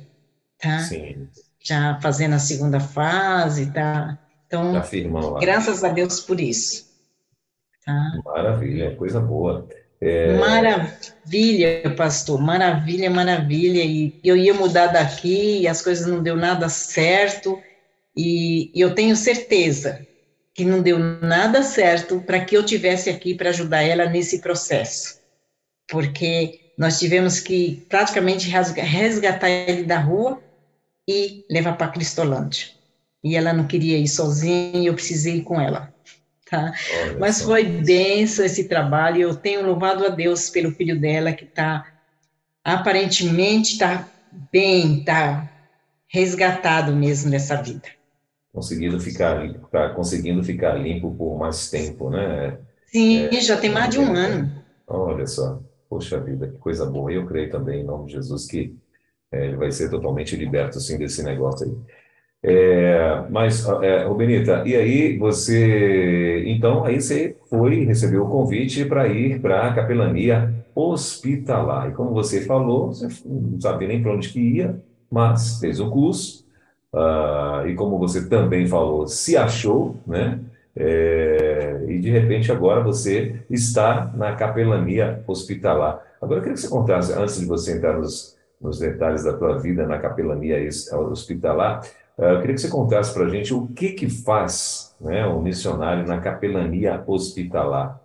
[0.58, 0.79] tá?
[0.79, 1.27] Sim.
[1.60, 4.17] Já fazendo a segunda fase, tá?
[4.55, 6.85] Então, graças a Deus por isso.
[7.85, 8.21] Tá?
[8.25, 9.67] Maravilha, coisa boa.
[10.01, 10.37] É...
[10.37, 13.83] Maravilha, pastor, maravilha, maravilha.
[13.83, 17.61] E eu ia mudar daqui e as coisas não deu nada certo.
[18.15, 20.05] E, e eu tenho certeza
[20.53, 25.25] que não deu nada certo para que eu tivesse aqui para ajudar ela nesse processo
[25.87, 30.41] porque nós tivemos que praticamente resgatar ele da rua
[31.07, 32.67] e levar para Cristolândia.
[33.25, 35.91] E ela não queria ir sozinha, eu precisei ir com ela.
[36.47, 36.71] Tá?
[37.19, 41.88] Mas foi denso esse trabalho, eu tenho louvado a Deus pelo filho dela, que está,
[42.63, 44.07] aparentemente, está
[44.51, 45.51] bem, está
[46.07, 47.89] resgatado mesmo nessa vida.
[48.53, 52.59] Conseguindo ficar, tá conseguindo ficar limpo por mais tempo, né?
[52.85, 54.63] Sim, é, já tem mais de um ano.
[54.88, 55.59] Olha só.
[55.89, 57.11] Poxa vida, que coisa boa.
[57.11, 58.75] Eu creio também, em nome de Jesus, que
[59.31, 62.04] é, ele vai ser totalmente liberto, assim, desse negócio aí.
[62.47, 69.08] É, mas, é, Rubenita, e aí você, então, aí você foi, recebeu o convite para
[69.08, 71.89] ir para a capelania hospitalar.
[71.89, 74.79] E como você falou, você não sabia nem para onde que ia,
[75.12, 76.45] mas fez o curso,
[76.93, 80.39] uh, e como você também falou, se achou, né?
[80.75, 86.03] É, e de repente agora você está na capelania hospitalar.
[86.21, 89.58] Agora eu queria que você contasse, antes de você entrar nos, nos detalhes da tua
[89.58, 90.58] vida na capelania
[91.10, 91.81] hospitalar.
[92.17, 95.41] Ah, eu queria que você contasse para a gente o que que faz né, um
[95.41, 97.99] missionário na capelania hospitalar.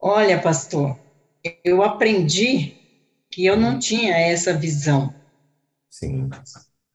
[0.00, 0.96] Olha, pastor,
[1.64, 2.74] eu aprendi
[3.30, 5.12] que eu não tinha essa visão.
[5.90, 6.28] Sim.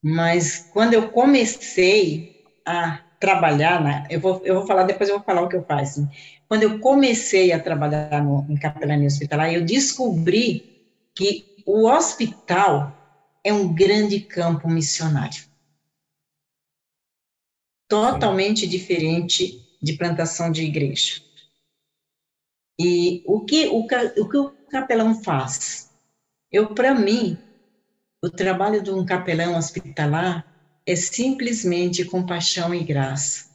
[0.02, 2.34] Mas quando eu comecei
[2.66, 5.64] a trabalhar, na, eu, vou, eu vou falar, depois eu vou falar o que eu
[5.66, 6.08] faço.
[6.48, 10.64] Quando eu comecei a trabalhar no, em capelania hospitalar, eu descobri
[11.16, 13.05] que o hospital
[13.46, 15.46] é um grande campo missionário.
[17.88, 21.22] Totalmente diferente de plantação de igreja.
[22.80, 25.88] E o que o, o, que o capelão faz?
[26.52, 27.38] Eu, para mim,
[28.22, 30.44] o trabalho de um capelão hospitalar
[30.84, 33.46] é simplesmente compaixão e graça.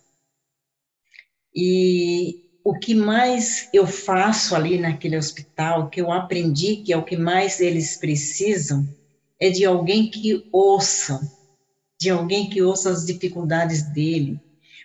[1.52, 7.04] E o que mais eu faço ali naquele hospital, que eu aprendi que é o
[7.04, 8.86] que mais eles precisam,
[9.40, 11.18] é de alguém que ouça,
[11.98, 14.38] de alguém que ouça as dificuldades dele.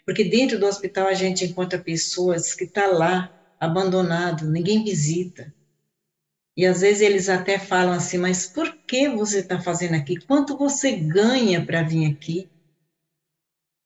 [0.05, 5.53] Porque dentro do hospital a gente encontra pessoas que estão tá lá, abandonado, ninguém visita.
[6.57, 10.15] E às vezes eles até falam assim, mas por que você está fazendo aqui?
[10.25, 12.49] Quanto você ganha para vir aqui?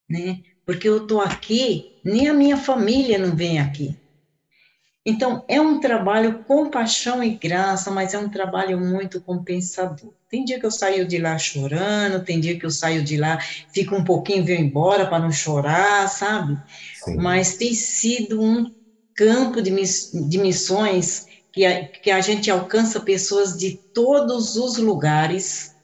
[0.08, 0.40] Né?
[0.64, 3.99] Porque eu estou aqui, nem a minha família não vem aqui.
[5.04, 10.12] Então, é um trabalho com paixão e graça, mas é um trabalho muito compensador.
[10.28, 13.38] Tem dia que eu saio de lá chorando, tem dia que eu saio de lá,
[13.72, 16.54] fico um pouquinho, venho embora para não chorar, sabe?
[17.02, 17.16] Sim.
[17.16, 18.70] Mas tem sido um
[19.14, 24.76] campo de, miss, de missões que a, que a gente alcança pessoas de todos os
[24.76, 25.74] lugares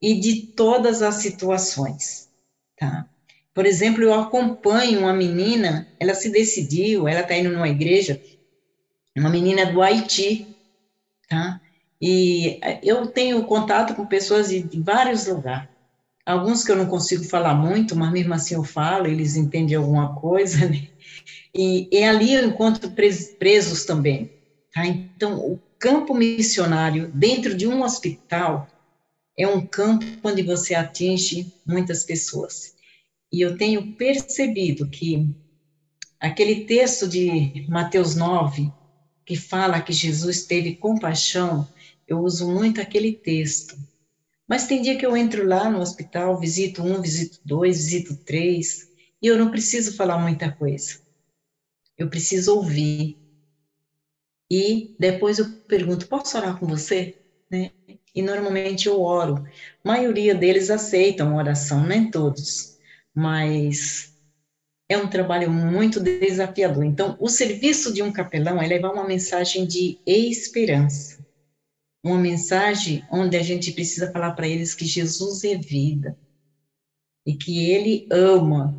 [0.00, 2.28] e de todas as situações,
[2.78, 3.06] tá?
[3.52, 8.20] Por exemplo, eu acompanho uma menina, ela se decidiu, ela está indo numa igreja,
[9.18, 10.46] uma menina do Haiti,
[11.28, 11.60] tá?
[12.00, 15.68] E eu tenho contato com pessoas de, vários lugares.
[16.24, 20.14] Alguns que eu não consigo falar muito, mas mesmo assim eu falo, eles entendem alguma
[20.14, 20.86] coisa, né?
[21.54, 22.90] E, e ali eu encontro
[23.38, 24.30] presos também,
[24.72, 24.86] Tá?
[24.86, 28.66] Então, o campo missionário dentro de um hospital
[29.36, 32.74] é um campo onde você atinge muitas pessoas.
[33.32, 35.26] E eu tenho percebido que
[36.20, 38.70] aquele texto de Mateus 9,
[39.24, 41.68] que fala que Jesus teve compaixão,
[42.06, 43.76] eu uso muito aquele texto.
[44.48, 48.88] Mas tem dia que eu entro lá no hospital, visito um, visito dois, visito três,
[49.22, 50.98] e eu não preciso falar muita coisa.
[51.96, 53.16] Eu preciso ouvir
[54.50, 57.16] e depois eu pergunto, posso orar com você?
[57.48, 57.70] Né?
[58.14, 59.44] E normalmente eu oro.
[59.84, 62.76] A maioria deles aceitam oração, nem todos,
[63.14, 64.09] mas
[64.90, 66.84] é um trabalho muito desafiador.
[66.84, 71.24] Então, o serviço de um capelão é levar uma mensagem de esperança,
[72.02, 76.18] uma mensagem onde a gente precisa falar para eles que Jesus é vida
[77.24, 78.76] e que Ele ama,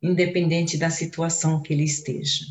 [0.00, 2.44] independente da situação que ele esteja.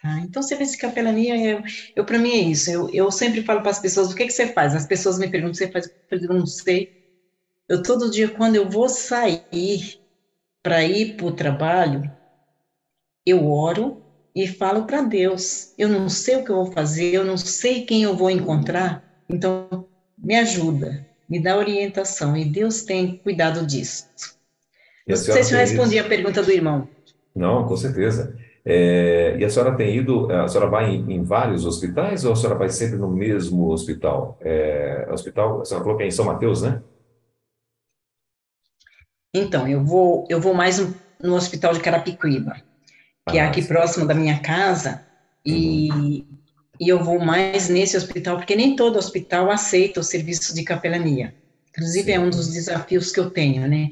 [0.00, 0.20] Tá?
[0.20, 1.62] Então, serviço de capelania, eu,
[1.96, 2.70] eu para mim é isso.
[2.70, 4.76] Eu, eu sempre falo para as pessoas, o que, que você faz?
[4.76, 5.88] As pessoas me perguntam, você faz?
[6.12, 6.92] Eu não sei.
[7.68, 10.03] Eu, todo dia, quando eu vou sair
[10.64, 12.10] para ir para o trabalho,
[13.26, 14.02] eu oro
[14.34, 15.74] e falo para Deus.
[15.76, 19.04] Eu não sei o que eu vou fazer, eu não sei quem eu vou encontrar,
[19.28, 24.04] então me ajuda, me dá orientação, e Deus tem cuidado disso.
[25.06, 26.88] Não sei se eu respondi a pergunta do irmão.
[27.36, 28.34] Não, com certeza.
[28.64, 32.36] É, e a senhora tem ido, a senhora vai em, em, vários hospitais ou a
[32.36, 34.38] senhora vai sempre no mesmo hospital?
[34.40, 36.80] É, hospital, a senhora falou que é em São Mateus, né?
[39.34, 42.62] Então, eu vou, eu vou mais no, no hospital de Carapicuíba,
[43.28, 43.68] que é ah, é aqui sim.
[43.68, 45.04] próximo da minha casa,
[45.44, 46.24] e, uhum.
[46.80, 51.34] e eu vou mais nesse hospital, porque nem todo hospital aceita o serviço de capelania.
[51.70, 52.12] Inclusive, sim.
[52.12, 53.90] é um dos desafios que eu tenho, né?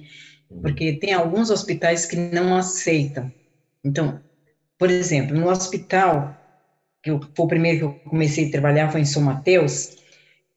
[0.49, 0.63] Uhum.
[0.63, 3.33] Porque tem alguns hospitais que não aceitam.
[3.85, 4.21] Então,
[4.79, 6.37] por exemplo, no hospital,
[7.03, 9.97] que eu, foi o primeiro que eu comecei a trabalhar, foi em São Mateus,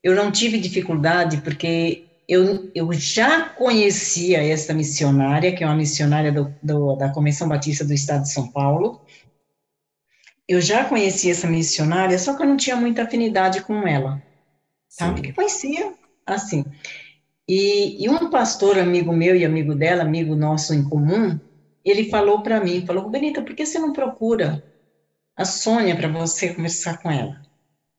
[0.04, 6.32] eu não tive dificuldade, porque eu, eu já conhecia essa missionária, que é uma missionária
[6.32, 9.00] do, do, da Convenção Batista do Estado de São Paulo.
[10.48, 14.22] Eu já conhecia essa missionária, só que eu não tinha muita afinidade com ela,
[14.98, 15.12] tá?
[15.14, 15.94] Porque conhecia,
[16.26, 16.64] assim.
[17.48, 21.40] E, e um pastor amigo meu e amigo dela, amigo nosso em comum,
[21.84, 24.64] ele falou para mim, falou, Benita, por que você não procura
[25.36, 27.45] a Sônia para você conversar com ela?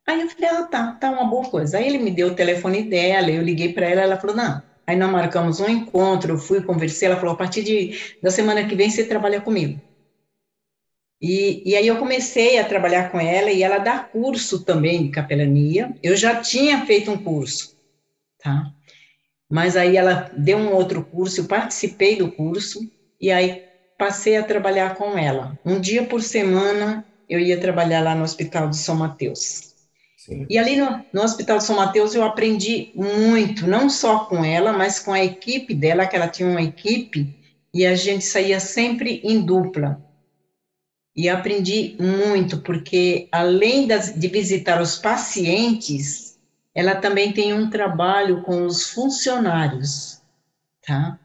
[0.06, 1.78] Aí eu falei, ah, tá, tá uma boa coisa.
[1.78, 4.60] Aí ele me deu o telefone dela, eu liguei para ela, ela falou, não.
[4.86, 8.66] Aí nós marcamos um encontro, eu fui, conversei, ela falou, a partir de, da semana
[8.68, 9.80] que vem você trabalha comigo.
[11.20, 15.10] E, e aí eu comecei a trabalhar com ela e ela dá curso também de
[15.10, 15.88] capelania.
[16.02, 17.70] Eu já tinha feito um curso,
[18.38, 18.64] tá?
[19.50, 22.80] Mas aí ela deu um outro curso, eu participei do curso
[23.20, 23.62] e aí
[23.98, 25.54] passei a trabalhar com ela.
[25.64, 29.75] Um dia por semana eu ia trabalhar lá no Hospital de São Mateus.
[30.26, 30.44] Sim.
[30.50, 34.98] E ali no, no, Hospital São Mateus eu aprendi muito, não só com ela, mas
[34.98, 37.32] com a equipe dela, que ela tinha uma equipe,
[37.72, 40.02] e a gente saía sempre em dupla.
[41.14, 46.36] E aprendi muito, porque além das, de visitar os pacientes,
[46.74, 50.20] ela também tem um trabalho com os funcionários,
[50.84, 51.18] tá?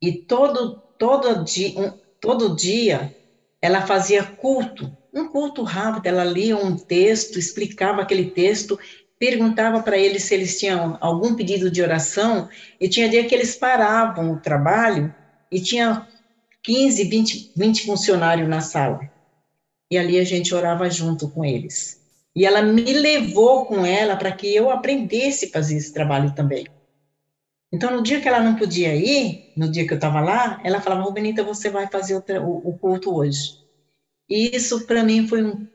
[0.00, 3.14] E todo, todo, dia, todo dia
[3.60, 8.78] ela fazia culto, um culto rápido, ela lia um texto, explicava aquele texto,
[9.18, 12.48] perguntava para eles se eles tinham algum pedido de oração,
[12.78, 15.14] e tinha dia que eles paravam o trabalho
[15.50, 16.06] e tinha
[16.62, 19.00] 15, 20, 20 funcionários na sala.
[19.90, 22.04] E ali a gente orava junto com eles.
[22.34, 26.66] E ela me levou com ela para que eu aprendesse a fazer esse trabalho também.
[27.72, 30.80] Então, no dia que ela não podia ir, no dia que eu estava lá, ela
[30.80, 33.65] falava, Rubenita, você vai fazer o, o culto hoje.
[34.28, 35.66] E isso, para mim, foi um,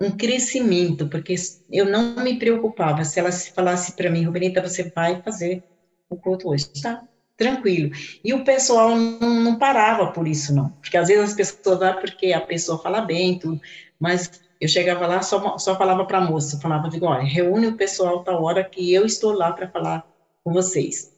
[0.00, 1.34] um crescimento, porque
[1.70, 3.04] eu não me preocupava.
[3.04, 5.62] Se ela falasse para mim, Rubenita, você vai fazer
[6.08, 6.66] o culto hoje.
[6.82, 7.02] Tá,
[7.36, 7.90] tranquilo.
[8.24, 10.70] E o pessoal não, não, parava por isso, não.
[10.80, 13.58] Porque às vezes as pessoas vão porque a pessoa fala bem, tudo,
[13.98, 14.28] mas
[14.60, 18.22] eu chegava lá, só, só falava para a moça, falava, digo, olha, reúne o pessoal
[18.22, 20.04] tal hora que eu estou lá para falar
[20.44, 21.10] com vocês.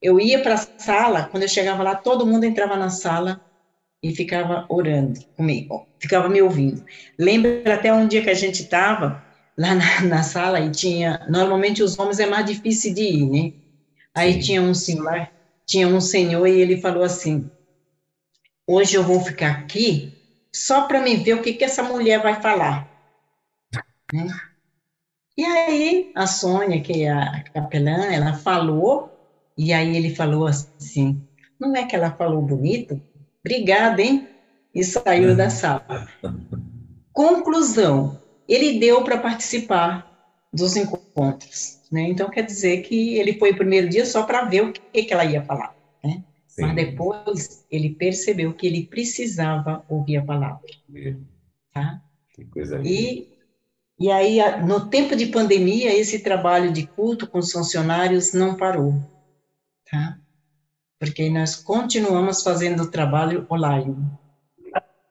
[0.00, 3.40] Eu ia para a sala, quando eu chegava lá, todo mundo entrava na sala
[4.02, 6.84] e ficava orando comigo, ficava me ouvindo.
[7.18, 9.22] Lembra até um dia que a gente estava
[9.56, 13.52] lá na, na, sala e tinha, normalmente os homens é mais difícil de ir, né?
[14.14, 14.40] Aí Sim.
[14.40, 15.28] tinha um senhor,
[15.66, 17.48] tinha um senhor e ele falou assim:
[18.66, 20.14] hoje eu vou ficar aqui
[20.52, 22.90] só para me ver o que, que essa mulher vai falar.
[24.12, 24.26] Né?
[25.36, 29.12] E aí a Sônia, que é a capelã, ela falou,
[29.56, 31.22] e aí ele falou assim:
[31.58, 33.00] não é que ela falou bonito?
[33.44, 34.28] Obrigada, hein?
[34.74, 36.08] E saiu da sala.
[37.12, 40.10] Conclusão: ele deu para participar
[40.52, 41.80] dos encontros.
[41.90, 42.02] Né?
[42.02, 45.12] Então, quer dizer que ele foi o primeiro dia só para ver o que, que
[45.12, 45.74] ela ia falar.
[46.02, 46.22] Né?
[46.58, 50.66] Mas depois ele percebeu que ele precisava ouvir a palavra.
[51.72, 52.02] Tá?
[52.34, 53.28] Que coisa e,
[53.98, 58.94] e aí, no tempo de pandemia, esse trabalho de culto com os funcionários não parou.
[59.90, 60.18] Tá?
[60.98, 63.96] Porque nós continuamos fazendo o trabalho online.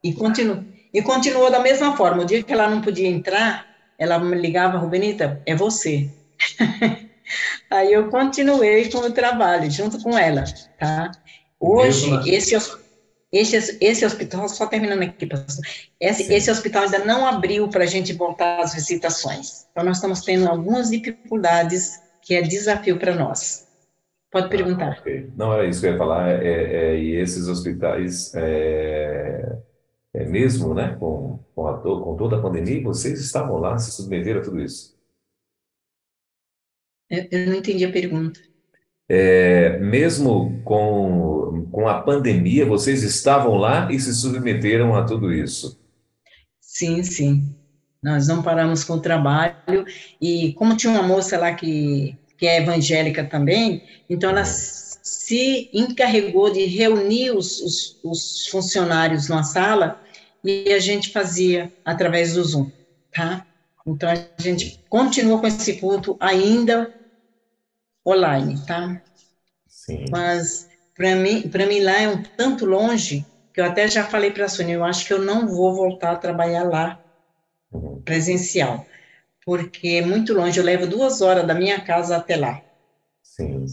[0.02, 2.22] E, continu, e continuou da mesma forma.
[2.22, 3.66] O dia que ela não podia entrar,
[3.98, 6.10] ela me ligava, Rubenita, é você.
[7.70, 10.44] Aí eu continuei com o trabalho, junto com ela,
[10.78, 11.12] tá?
[11.60, 12.56] Hoje, esse,
[13.32, 15.64] esse, esse hospital, só terminando aqui, pastor,
[16.00, 19.66] esse, esse hospital ainda não abriu para a gente voltar às visitações.
[19.70, 23.68] Então, nós estamos tendo algumas dificuldades que é desafio para nós.
[24.30, 24.94] Pode ah, perguntar.
[24.96, 25.30] Ah, okay.
[25.36, 26.30] Não, era isso que eu ia falar.
[26.30, 29.58] É, é, e esses hospitais, é,
[30.14, 34.40] é mesmo, né, com, com, a, com toda a pandemia, vocês estavam lá, se submeteram
[34.40, 34.98] a tudo isso?
[37.08, 38.40] Eu não entendi a pergunta.
[39.08, 45.80] É, mesmo com, com a pandemia, vocês estavam lá e se submeteram a tudo isso?
[46.60, 47.54] Sim, sim.
[48.02, 49.84] Nós não paramos com o trabalho
[50.20, 54.44] e como tinha uma moça lá que, que é evangélica também, então ela
[55.10, 60.00] se encarregou de reunir os, os, os funcionários numa sala
[60.44, 62.70] e a gente fazia através do Zoom,
[63.12, 63.44] tá?
[63.84, 66.94] Então a gente continua com esse culto ainda
[68.06, 69.02] online, tá?
[69.66, 70.04] Sim.
[70.12, 74.30] Mas para mim, para mim lá é um tanto longe que eu até já falei
[74.30, 77.00] para a Sônia, eu acho que eu não vou voltar a trabalhar lá
[77.72, 78.00] uhum.
[78.02, 78.86] presencial,
[79.44, 80.56] porque é muito longe.
[80.56, 82.62] Eu levo duas horas da minha casa até lá.
[83.24, 83.66] Sim.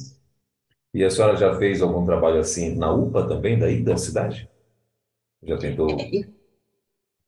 [0.97, 4.49] E a senhora já fez algum trabalho assim na UPA também, daí da cidade?
[5.43, 5.91] Já tentou?
[5.91, 6.25] É,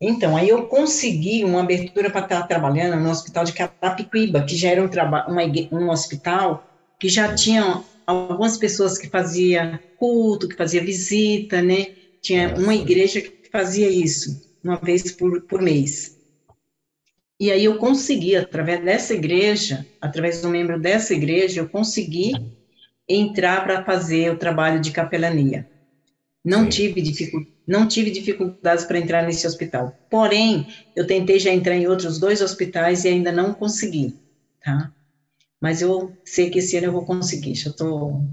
[0.01, 4.69] então, aí eu consegui uma abertura para estar trabalhando no hospital de Carapicuíba, que já
[4.69, 5.27] era um, uma,
[5.71, 6.67] um hospital
[6.99, 11.91] que já tinha algumas pessoas que fazia culto, que fazia visita, né?
[12.23, 16.17] Tinha uma igreja que fazia isso, uma vez por, por mês.
[17.39, 22.57] E aí eu consegui, através dessa igreja, através do membro dessa igreja, eu consegui
[23.09, 25.67] entrar para fazer o trabalho de capelania.
[26.45, 29.95] Não tive, dificu não tive dificuldades para entrar nesse hospital.
[30.09, 34.15] Porém, eu tentei já entrar em outros dois hospitais e ainda não consegui,
[34.63, 34.91] tá?
[35.59, 37.55] mas eu sei que esse ano eu vou conseguir.
[37.55, 38.23] Já estou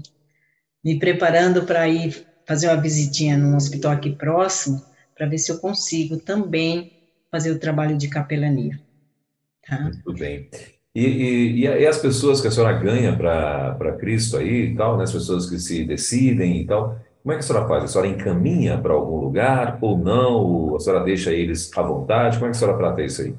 [0.83, 4.81] me preparando para ir fazer uma visitinha num hospital aqui próximo,
[5.13, 6.91] para ver se eu consigo também
[7.29, 8.79] fazer o trabalho de capelania.
[9.61, 9.83] Tá?
[9.83, 10.49] Muito bem.
[10.97, 15.03] E, e, e, as pessoas que a senhora ganha para Cristo aí e tal, né?
[15.03, 17.83] as pessoas que se decidem e tal, como é que a senhora faz?
[17.83, 20.33] A senhora encaminha para algum lugar ou não?
[20.37, 22.37] Ou a senhora deixa eles à vontade?
[22.37, 23.35] Como é que a senhora trata isso aí?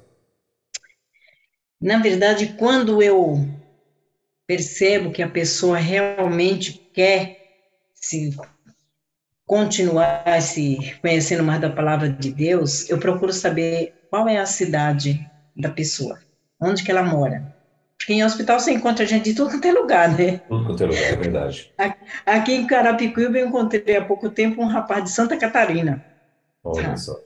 [1.83, 3.45] Na verdade, quando eu
[4.47, 7.39] percebo que a pessoa realmente quer
[7.93, 8.37] se
[9.45, 15.29] continuar se conhecendo mais da palavra de Deus, eu procuro saber qual é a cidade
[15.57, 16.21] da pessoa,
[16.61, 17.55] onde que ela mora.
[17.97, 20.39] Porque em hospital você encontra gente de tudo quanto é lugar, né?
[20.49, 21.73] Tudo quanto é lugar, é verdade.
[22.25, 26.05] Aqui em Carapicuíba eu encontrei há pouco tempo um rapaz de Santa Catarina.
[26.63, 26.97] Olha tá.
[26.97, 27.19] só.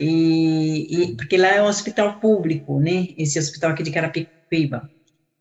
[0.00, 3.08] E, e, porque lá é um hospital público, né?
[3.16, 4.90] Esse hospital aqui de Carapicuíba.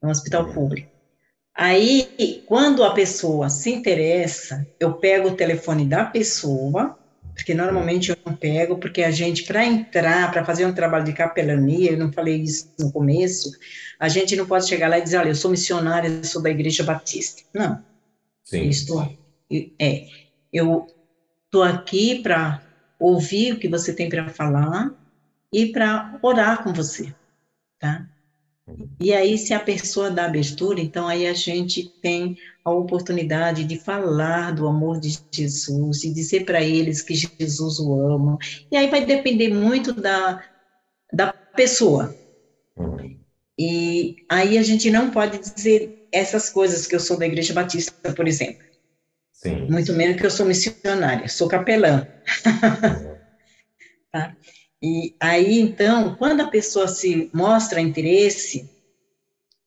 [0.02, 0.54] É um hospital uhum.
[0.54, 0.89] público.
[1.54, 6.98] Aí, quando a pessoa se interessa, eu pego o telefone da pessoa,
[7.38, 11.13] porque normalmente eu não pego, porque a gente, para entrar, para fazer um trabalho de
[11.13, 13.51] capelania, eu não falei isso no começo,
[13.99, 16.49] a gente não pode chegar lá e dizer, olha, eu sou missionária, eu sou da
[16.49, 17.43] Igreja Batista.
[17.53, 17.81] Não.
[18.43, 18.67] Sim.
[18.67, 19.17] Estou,
[19.79, 20.07] é,
[20.51, 20.88] eu
[21.45, 22.59] estou aqui para
[22.99, 24.91] ouvir o que você tem para falar
[25.53, 27.13] e para orar com você,
[27.77, 28.09] tá?
[28.99, 33.80] E aí, se a pessoa dá abertura, então aí a gente tem a oportunidade de
[33.80, 38.38] falar do amor de Jesus, de dizer para eles que Jesus o ama.
[38.72, 40.41] E aí vai depender muito da,
[41.13, 42.13] da pessoa.
[43.57, 47.91] E aí a gente não pode dizer essas coisas que eu sou da Igreja Batista,
[48.15, 48.57] por exemplo.
[49.32, 49.68] Sim.
[49.70, 52.05] Muito menos que eu sou missionária, sou capelã.
[54.11, 54.36] tá?
[54.82, 58.69] E aí, então, quando a pessoa se mostra interesse,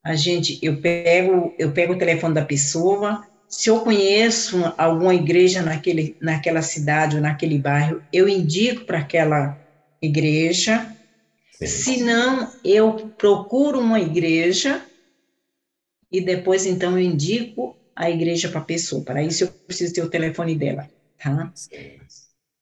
[0.04, 5.62] a gente, eu pego, eu pego o telefone da pessoa, se eu conheço alguma igreja
[5.62, 9.58] naquele, naquela cidade ou naquele bairro, eu indico para aquela
[10.00, 10.96] igreja.
[11.52, 11.66] Sim.
[11.66, 14.86] Se não, eu procuro uma igreja
[16.10, 19.02] e depois, então, eu indico a igreja para a pessoa.
[19.04, 20.88] Para isso, eu preciso ter o telefone dela,
[21.18, 21.50] tá?
[21.54, 22.00] Sim.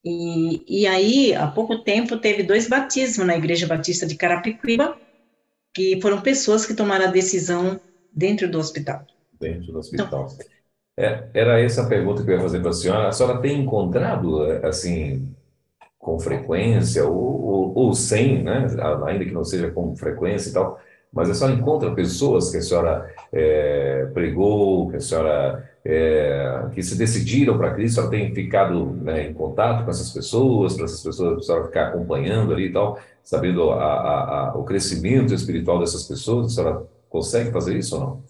[0.09, 4.97] E, e aí, há pouco tempo, teve dois batismos na Igreja Batista de Carapicuíba,
[5.75, 7.79] que foram pessoas que tomaram a decisão
[8.11, 9.05] dentro do hospital.
[9.39, 10.07] Dentro do hospital.
[10.07, 10.29] Então,
[10.97, 13.09] é, era essa a pergunta que eu ia fazer para a senhora.
[13.09, 15.31] A senhora tem encontrado, assim,
[15.99, 18.67] com frequência, ou, ou, ou, sem, né?
[19.07, 20.81] ainda que não seja com frequência e tal,
[21.13, 26.83] mas a senhora encontra pessoas que a senhora é, pregou, que a senhora é, que
[26.83, 31.03] se decidiram para Cristo, ela tem ficado né, em contato com essas pessoas, para essas
[31.03, 36.47] pessoas ficar acompanhando ali e tal, sabendo a, a, a, o crescimento espiritual dessas pessoas?
[36.47, 38.25] A senhora consegue fazer isso ou não?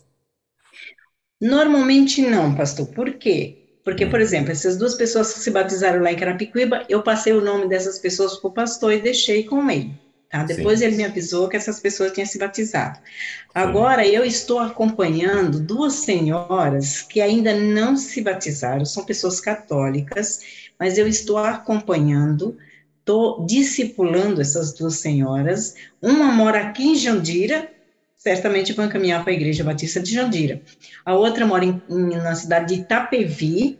[1.40, 2.88] Normalmente não, pastor.
[2.88, 3.59] Por quê?
[3.84, 4.22] Porque, por hum.
[4.22, 7.99] exemplo, essas duas pessoas que se batizaram lá em Carapicuíba, eu passei o nome dessas
[7.99, 9.92] pessoas para o pastor e deixei com ele.
[10.30, 10.42] Tá?
[10.42, 10.86] Depois Sim.
[10.86, 12.98] ele me avisou que essas pessoas tinham se batizado.
[13.54, 20.40] Agora eu estou acompanhando duas senhoras que ainda não se batizaram, são pessoas católicas,
[20.78, 22.56] mas eu estou acompanhando,
[22.98, 25.74] estou discipulando essas duas senhoras.
[26.00, 27.70] Uma mora aqui em Jandira,
[28.18, 30.60] certamente vão encaminhar para a Igreja Batista de Jandira.
[31.06, 33.78] A outra mora em, em, na cidade de Itapevi,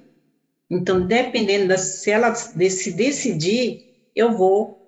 [0.71, 4.79] então, dependendo da, se ela se decidir, eu vou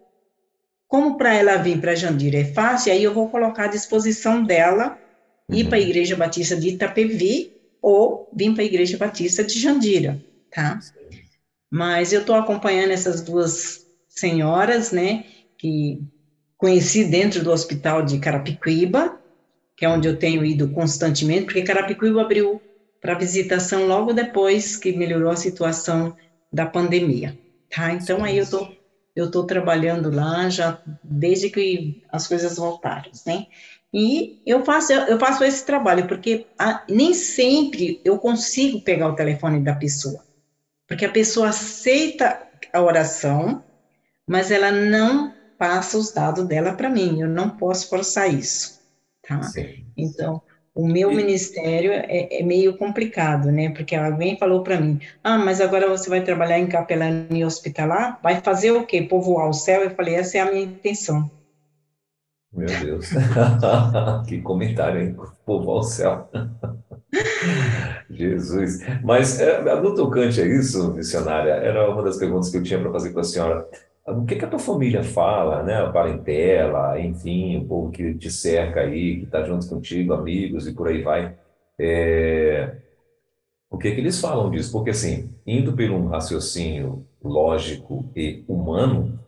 [0.91, 4.99] como para ela vir para Jandira é fácil, aí eu vou colocar à disposição dela
[5.49, 5.87] ir para a uhum.
[5.87, 10.21] Igreja Batista de Itapevi ou vir para a Igreja Batista de Jandira,
[10.51, 10.81] tá?
[11.71, 15.27] Mas eu estou acompanhando essas duas senhoras, né,
[15.57, 16.03] que
[16.59, 19.17] conheci dentro do hospital de Carapicuíba,
[19.77, 22.61] que é onde eu tenho ido constantemente, porque Carapicuíba abriu
[23.01, 26.17] para visitação logo depois que melhorou a situação
[26.53, 27.39] da pandemia,
[27.71, 27.93] tá?
[27.93, 28.80] Então aí eu estou
[29.15, 33.45] eu estou trabalhando lá já desde que as coisas voltaram, né?
[33.93, 39.15] E eu faço, eu faço esse trabalho, porque a, nem sempre eu consigo pegar o
[39.17, 40.25] telefone da pessoa,
[40.87, 42.41] porque a pessoa aceita
[42.73, 43.65] a oração,
[44.27, 48.81] mas ela não passa os dados dela para mim, eu não posso forçar isso,
[49.23, 49.43] tá?
[49.43, 49.87] Sim.
[49.97, 50.41] Então,
[50.75, 53.71] o meu ministério é, é, meio complicado, né?
[53.71, 58.19] Porque alguém falou para mim: ah, mas agora você vai trabalhar em capelania hospitalar?
[58.23, 59.03] Vai fazer o quê?
[59.03, 59.83] Povoar o céu?
[59.83, 61.31] Eu falei: essa é a minha intenção.
[62.53, 63.11] Meu Deus,
[64.27, 65.17] que comentário, hein?
[65.47, 66.29] Povoar o céu.
[68.11, 68.81] Jesus.
[69.03, 72.93] Mas é, no tocante a isso, missionária, era uma das perguntas que eu tinha para
[72.93, 73.69] fazer com a senhora.
[74.11, 75.77] O que, que a tua família fala, né?
[75.77, 80.75] A parentela, enfim, o povo que te cerca aí, que está junto contigo, amigos e
[80.75, 81.37] por aí vai.
[81.79, 82.77] É...
[83.71, 84.73] O que que eles falam disso?
[84.73, 89.19] Porque, assim, indo por um raciocínio lógico e humano,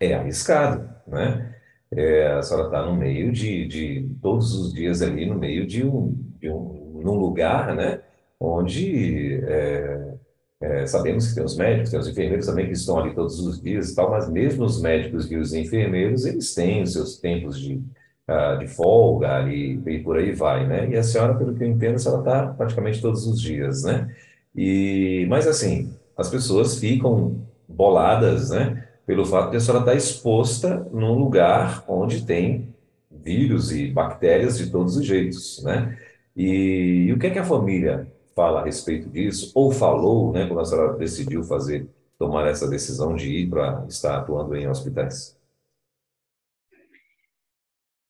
[0.00, 1.54] é arriscado, né?
[1.90, 5.84] É, a senhora está no meio de, de, todos os dias ali, no meio de
[5.84, 8.00] um, de um num lugar, né?
[8.40, 10.14] Onde é,
[10.62, 13.60] é, sabemos que tem os médicos, tem os enfermeiros também que estão ali todos os
[13.60, 17.58] dias e tal, mas mesmo os médicos e os enfermeiros, eles têm os seus tempos
[17.58, 17.82] de,
[18.28, 20.88] uh, de folga ali, e por aí vai, né?
[20.88, 24.14] E a senhora, pelo que eu entendo, a senhora está praticamente todos os dias, né?
[24.54, 28.86] E, mas assim, as pessoas ficam boladas, né?
[29.04, 32.72] Pelo fato de a senhora estar exposta num lugar onde tem
[33.10, 35.98] vírus e bactérias de todos os jeitos, né?
[36.36, 40.46] E, e o que é que a família fala a respeito disso, ou falou, né,
[40.46, 45.36] quando a senhora decidiu fazer, tomar essa decisão de ir para estar atuando em hospitais?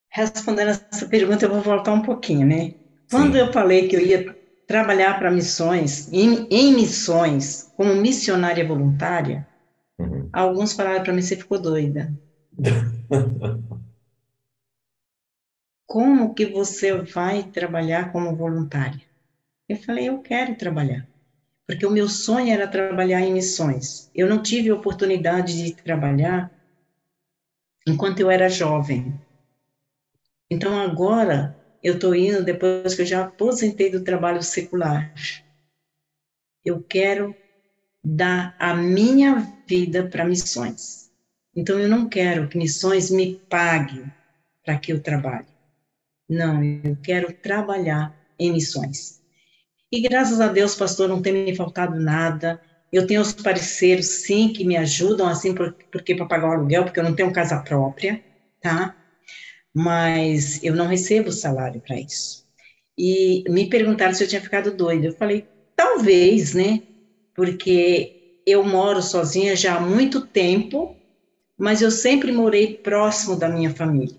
[0.08, 2.74] Respondendo essa pergunta, eu vou voltar um pouquinho, né?
[3.10, 3.38] Quando Sim.
[3.38, 9.46] eu falei que eu ia trabalhar para missões, em, em, missões, como missionária voluntária,
[9.98, 10.28] uhum.
[10.32, 12.12] alguns falaram para mim, você ficou doida.
[15.86, 19.11] como que você vai trabalhar como voluntária?
[19.72, 21.08] Eu falei, eu quero trabalhar,
[21.66, 24.10] porque o meu sonho era trabalhar em missões.
[24.14, 26.52] Eu não tive oportunidade de trabalhar
[27.86, 29.18] enquanto eu era jovem.
[30.50, 35.10] Então agora eu estou indo depois que eu já aposentei do trabalho secular.
[36.62, 37.34] Eu quero
[38.04, 41.10] dar a minha vida para missões.
[41.56, 44.04] Então eu não quero que missões me paguem
[44.62, 45.48] para que eu trabalhe.
[46.28, 49.21] Não, eu quero trabalhar em missões.
[49.92, 52.60] E graças a Deus, pastor, não tem me faltado nada.
[52.90, 55.54] Eu tenho os parceiros, sim, que me ajudam, assim,
[55.90, 58.22] porque para pagar o aluguel, porque eu não tenho casa própria,
[58.60, 58.96] tá?
[59.74, 62.44] Mas eu não recebo salário para isso.
[62.98, 65.08] E me perguntaram se eu tinha ficado doida.
[65.08, 66.80] Eu falei, talvez, né?
[67.34, 68.14] Porque
[68.46, 70.98] eu moro sozinha já há muito tempo,
[71.58, 74.16] mas eu sempre morei próximo da minha família,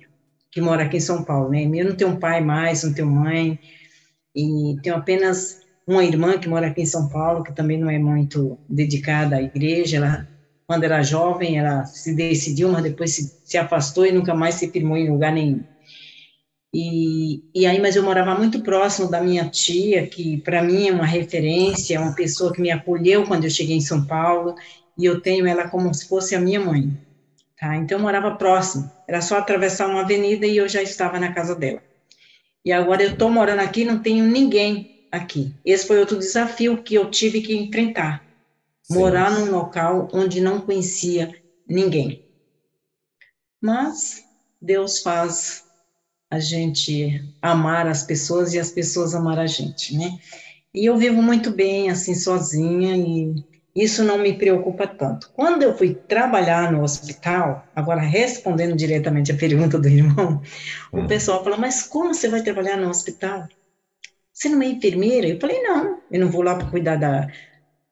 [0.52, 1.64] que mora aqui em São Paulo, né?
[1.66, 3.60] Eu não tenho pai mais, não tenho mãe,
[4.36, 8.00] e tenho apenas uma irmã que mora aqui em São Paulo, que também não é
[8.00, 10.28] muito dedicada à igreja, ela,
[10.66, 14.70] quando era jovem, ela se decidiu, mas depois se, se afastou e nunca mais se
[14.70, 15.62] firmou em lugar nenhum.
[16.74, 20.92] E, e aí, mas eu morava muito próximo da minha tia, que para mim é
[20.92, 24.56] uma referência, é uma pessoa que me acolheu quando eu cheguei em São Paulo,
[24.98, 26.98] e eu tenho ela como se fosse a minha mãe,
[27.60, 27.76] tá?
[27.76, 31.56] Então eu morava próximo, era só atravessar uma avenida e eu já estava na casa
[31.56, 31.82] dela.
[32.66, 35.53] E agora eu estou morando aqui, não tenho ninguém aqui.
[35.64, 38.20] Esse foi outro desafio que eu tive que enfrentar.
[38.82, 38.95] Sim.
[38.95, 41.30] Morar num local onde não conhecia
[41.68, 42.20] ninguém.
[43.61, 44.22] Mas
[44.61, 45.61] Deus faz
[46.32, 50.11] a gente amar as pessoas e as pessoas amar a gente, né?
[50.74, 53.34] E eu vivo muito bem assim sozinha e
[53.76, 55.28] isso não me preocupa tanto.
[55.34, 60.41] Quando eu fui trabalhar no hospital, agora respondendo diretamente a pergunta do irmão,
[60.91, 61.05] hum.
[61.05, 63.47] o pessoal falou: "Mas como você vai trabalhar no hospital?"
[64.34, 65.28] Você não é enfermeira?
[65.28, 67.28] Eu falei, não, eu não vou lá para cuidar da,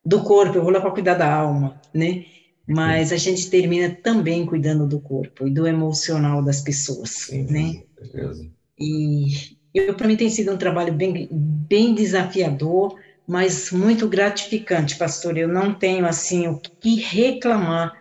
[0.04, 2.26] do corpo, eu vou lá para cuidar da alma, né?
[2.68, 7.84] Mas a gente termina também cuidando do corpo e do emocional das pessoas, Sim, né?
[8.00, 8.50] Beleza.
[8.80, 12.96] E eu, para mim tem sido um trabalho bem, bem desafiador,
[13.28, 15.38] mas muito gratificante, pastor.
[15.38, 17.94] Eu não tenho, assim, o que reclamar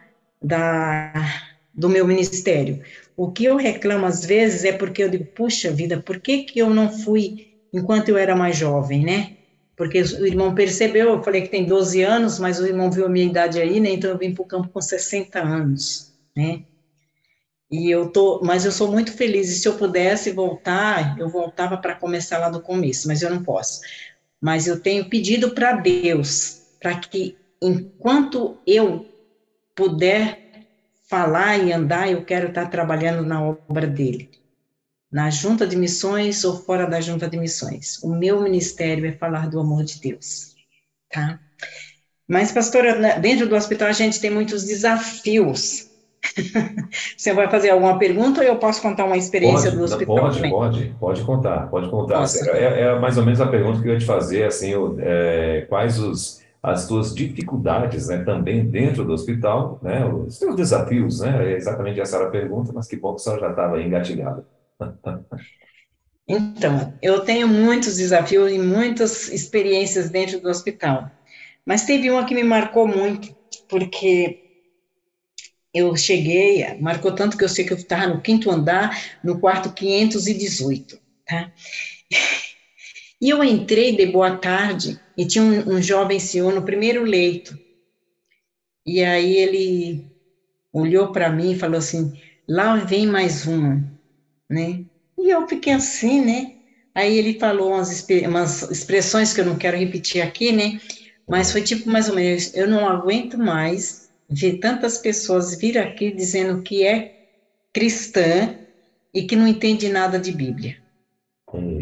[0.43, 1.13] da,
[1.73, 2.81] do meu ministério.
[3.17, 6.59] O que eu reclamo às vezes é porque eu digo, puxa vida, por que, que
[6.59, 9.37] eu não fui enquanto eu era mais jovem, né?
[9.77, 13.09] Porque o irmão percebeu, eu falei que tem 12 anos, mas o irmão viu a
[13.09, 13.91] minha idade aí, né?
[13.91, 16.63] Então eu vim para o campo com 60 anos, né?
[17.71, 19.49] E eu tô, mas eu sou muito feliz.
[19.49, 23.43] E se eu pudesse voltar, eu voltava para começar lá do começo, mas eu não
[23.43, 23.81] posso.
[24.41, 29.07] Mas eu tenho pedido para Deus para que enquanto eu
[29.75, 30.41] puder
[31.09, 34.29] falar e andar, eu quero estar trabalhando na obra dele
[35.11, 38.01] na junta de missões ou fora da junta de missões.
[38.03, 40.55] O meu ministério é falar do amor de Deus,
[41.11, 41.41] tá?
[42.29, 45.91] Mas, pastora, dentro do hospital a gente tem muitos desafios.
[47.17, 50.17] Você vai fazer alguma pergunta ou eu posso contar uma experiência pode, do hospital?
[50.17, 50.51] Pode, também?
[50.53, 52.25] pode, pode contar, pode contar.
[52.53, 55.99] É, é, mais ou menos a pergunta que eu ia te fazer, assim, é, quais
[55.99, 61.57] os, as tuas dificuldades, né, também dentro do hospital, né, os teus desafios, né, é
[61.57, 64.45] exatamente essa era a pergunta, mas que bom que você já estava engatilhado.
[66.29, 71.11] Então, eu tenho muitos desafios e muitas experiências dentro do hospital.
[71.67, 73.29] Mas teve uma que me marcou muito,
[73.69, 74.41] porque
[75.73, 79.73] eu cheguei, marcou tanto que eu sei que eu estava no quinto andar, no quarto
[79.73, 81.51] 518, tá?
[83.21, 87.55] E eu entrei de boa tarde e tinha um, um jovem senhor no primeiro leito.
[88.87, 90.07] E aí ele
[90.73, 92.13] olhou para mim e falou assim:
[92.49, 93.85] lá vem mais uma,
[94.51, 94.85] né?
[95.17, 96.57] E eu fiquei assim, né?
[96.95, 100.81] Aí ele falou umas, umas expressões que eu não quero repetir aqui, né?
[101.29, 106.11] Mas foi tipo mais ou menos: eu não aguento mais ver tantas pessoas vir aqui
[106.11, 107.29] dizendo que é
[107.73, 108.59] cristã
[109.15, 110.77] e que não entende nada de Bíblia.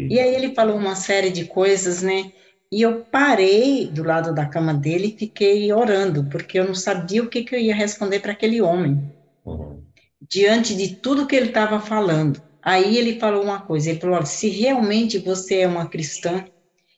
[0.09, 2.31] E aí ele falou uma série de coisas, né?
[2.71, 7.23] E eu parei do lado da cama dele e fiquei orando, porque eu não sabia
[7.23, 9.01] o que, que eu ia responder para aquele homem.
[9.43, 9.83] Uhum.
[10.21, 12.39] Diante de tudo que ele estava falando.
[12.69, 16.45] Aí ele falou uma coisa, ele falou, olha, se realmente você é uma cristã,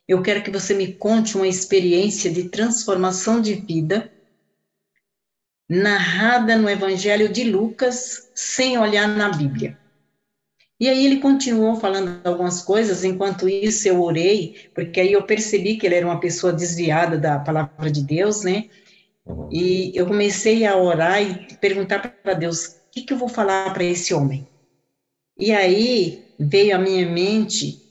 [0.06, 4.12] eu quero que você me conte uma experiência de transformação de vida
[5.70, 9.78] narrada no Evangelho de Lucas, sem olhar na Bíblia.
[10.78, 15.78] E aí ele continuou falando algumas coisas, enquanto isso eu orei, porque aí eu percebi
[15.78, 18.66] que ele era uma pessoa desviada da palavra de Deus, né?
[19.26, 19.48] Uhum.
[19.50, 23.74] E eu comecei a orar e perguntar para Deus, o que, que eu vou falar
[23.74, 24.51] para esse homem?
[25.42, 27.82] E aí veio à minha mente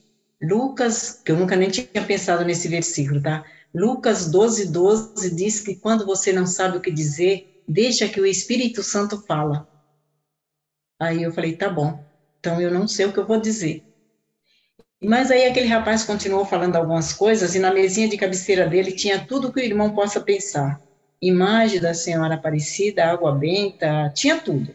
[0.41, 3.45] Lucas, que eu nunca nem tinha pensado nesse versículo, tá?
[3.75, 8.27] Lucas 12, 12 diz que quando você não sabe o que dizer, deixa que o
[8.27, 9.69] Espírito Santo fala.
[10.99, 11.99] Aí eu falei, tá bom.
[12.39, 13.83] Então eu não sei o que eu vou dizer.
[15.03, 19.27] Mas aí aquele rapaz continuou falando algumas coisas e na mesinha de cabeceira dele tinha
[19.27, 20.81] tudo que o irmão possa pensar.
[21.21, 24.73] Imagem da Senhora Aparecida, água benta, tinha tudo.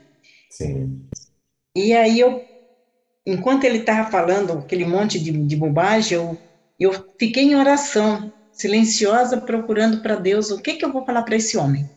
[0.49, 1.07] Sim.
[1.75, 2.41] E aí eu,
[3.25, 6.37] enquanto ele estava falando aquele monte de, de bobagem, eu,
[6.79, 11.35] eu fiquei em oração, silenciosa, procurando para Deus o que, que eu vou falar para
[11.35, 11.89] esse homem.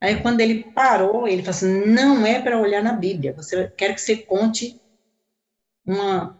[0.00, 3.94] Aí quando ele parou, ele falou assim, não é para olhar na Bíblia, você quer
[3.94, 4.80] que você conte
[5.86, 6.38] uma,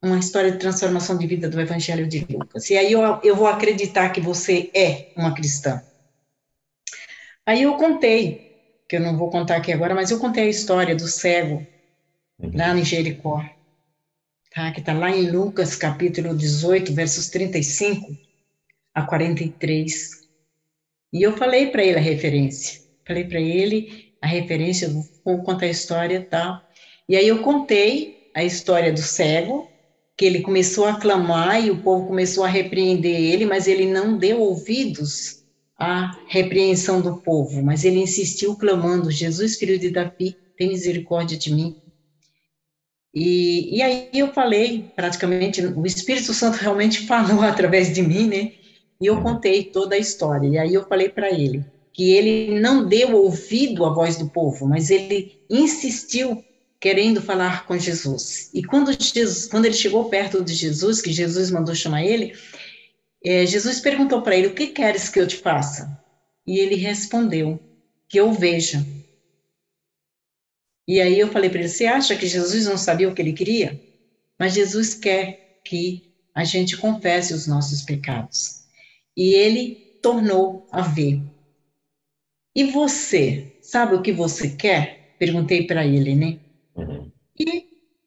[0.00, 2.70] uma história de transformação de vida do Evangelho de Lucas.
[2.70, 5.82] E aí eu, eu vou acreditar que você é uma cristã.
[7.44, 8.56] Aí eu contei,
[8.88, 11.66] que eu não vou contar aqui agora, mas eu contei a história do cego
[12.42, 12.50] uhum.
[12.54, 13.44] lá em Jericó,
[14.54, 14.70] tá?
[14.72, 18.16] que está lá em Lucas capítulo 18, versos 35
[18.94, 20.22] a 43.
[21.12, 22.82] E eu falei para ele a referência.
[23.06, 24.88] Falei para ele a referência,
[25.24, 26.60] vou contar a história e tal.
[27.08, 29.68] E aí eu contei a história do cego,
[30.16, 34.16] que ele começou a clamar e o povo começou a repreender ele, mas ele não
[34.16, 35.42] deu ouvidos
[35.78, 41.52] à repreensão do povo, mas ele insistiu clamando: Jesus, filho de Davi, tem misericórdia de
[41.52, 41.76] mim.
[43.14, 48.52] E, e aí eu falei, praticamente, o Espírito Santo realmente falou através de mim, né?
[49.00, 50.48] E eu contei toda a história.
[50.48, 54.66] E aí eu falei para ele que ele não deu ouvido à voz do povo,
[54.66, 56.42] mas ele insistiu
[56.80, 58.50] querendo falar com Jesus.
[58.52, 62.32] E quando, Jesus, quando ele chegou perto de Jesus, que Jesus mandou chamar ele,
[63.24, 65.96] é, Jesus perguntou para ele: O que queres que eu te faça?
[66.46, 67.60] E ele respondeu:
[68.08, 68.84] Que eu veja.
[70.86, 73.32] E aí eu falei para ele: Você acha que Jesus não sabia o que ele
[73.32, 73.80] queria?
[74.38, 76.02] Mas Jesus quer que
[76.34, 78.62] a gente confesse os nossos pecados.
[79.16, 81.20] E ele tornou a ver.
[82.54, 85.14] E você, sabe o que você quer?
[85.18, 86.38] Perguntei para ele, né?
[86.74, 87.10] Uhum.
[87.38, 87.66] E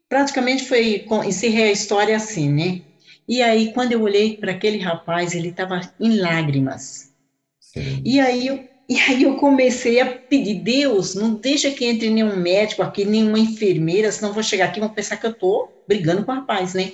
[0.10, 2.82] praticamente foi, encerrei a história assim, né?
[3.28, 7.12] E aí, quando eu olhei para aquele rapaz, ele estava em lágrimas.
[7.60, 8.02] Sim.
[8.06, 12.36] E aí, eu, e aí eu comecei a pedir, Deus, não deixa que entre nenhum
[12.38, 16.24] médico aqui, nenhuma enfermeira, senão vou chegar aqui e vão pensar que eu estou brigando
[16.26, 16.94] com o rapaz, né?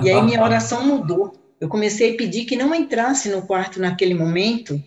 [0.00, 1.32] E aí minha oração mudou.
[1.60, 4.82] Eu comecei a pedir que não entrasse no quarto naquele momento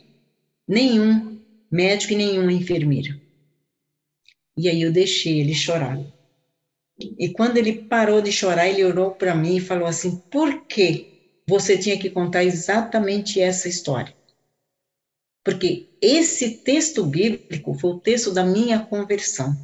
[0.67, 1.39] nenhum
[1.71, 3.17] médico e nenhuma enfermeira.
[4.57, 5.97] E aí eu deixei ele chorar.
[7.17, 11.09] E quando ele parou de chorar, ele orou para mim e falou assim: por que
[11.47, 14.13] você tinha que contar exatamente essa história?
[15.43, 19.55] Porque esse texto bíblico foi o texto da minha conversão.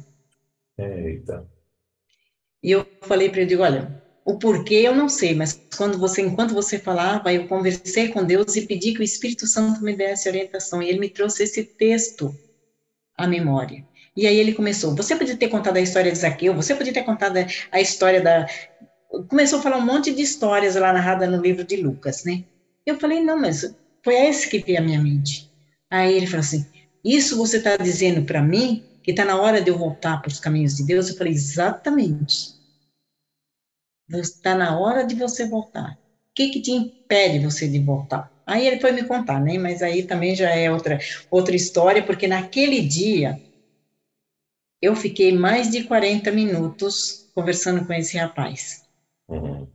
[0.76, 1.46] Eita.
[2.62, 6.52] E eu falei para ele: olha, o porquê eu não sei, mas quando você, enquanto
[6.52, 10.82] você falava, eu conversei com Deus e pedi que o Espírito Santo me desse orientação.
[10.82, 12.34] E ele me trouxe esse texto
[13.16, 13.84] à memória.
[14.16, 17.04] E aí ele começou, você podia ter contado a história de Zaqueu, você podia ter
[17.04, 17.36] contado
[17.70, 18.46] a história da...
[19.28, 22.44] Começou a falar um monte de histórias lá narrada no livro de Lucas, né?
[22.84, 23.74] Eu falei, não, mas
[24.04, 25.47] foi esse que veio à minha mente.
[25.90, 26.66] Aí ele falou assim,
[27.04, 30.40] isso você está dizendo para mim que está na hora de eu voltar para os
[30.40, 31.08] caminhos de Deus?
[31.08, 32.56] Eu falei, exatamente.
[34.10, 35.92] Está na hora de você voltar.
[35.92, 35.98] O
[36.34, 38.30] que, que te impede você de voltar?
[38.46, 39.58] Aí ele foi me contar, né?
[39.58, 40.98] Mas aí também já é outra,
[41.30, 43.40] outra história, porque naquele dia
[44.82, 48.84] eu fiquei mais de 40 minutos conversando com esse rapaz.
[49.28, 49.68] Uhum.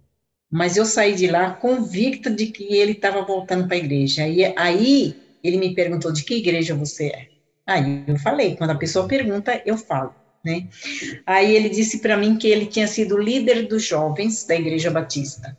[0.51, 4.23] mas eu saí de lá convicta de que ele estava voltando para a igreja.
[4.23, 7.27] Aí, aí ele me perguntou de que igreja você é.
[7.65, 10.67] Aí eu falei, quando a pessoa pergunta, eu falo, né?
[11.25, 15.57] Aí ele disse para mim que ele tinha sido líder dos jovens da Igreja Batista.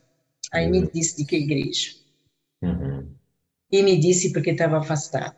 [0.53, 1.91] Aí me disse de que igreja.
[2.63, 3.13] Uhum.
[3.71, 5.35] E me disse porque estava afastado.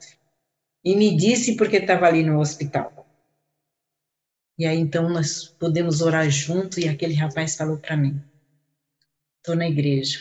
[0.85, 2.93] E me disse porque estava ali no hospital.
[4.59, 8.23] E aí então nós podemos orar junto e aquele rapaz falou para mim:
[9.39, 10.19] "Estou na igreja.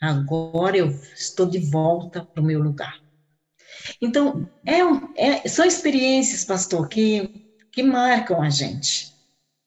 [0.00, 3.02] Agora eu estou de volta para o meu lugar."
[4.00, 7.28] Então, é, um, é, são experiências, pastor, que,
[7.70, 9.12] que marcam a gente,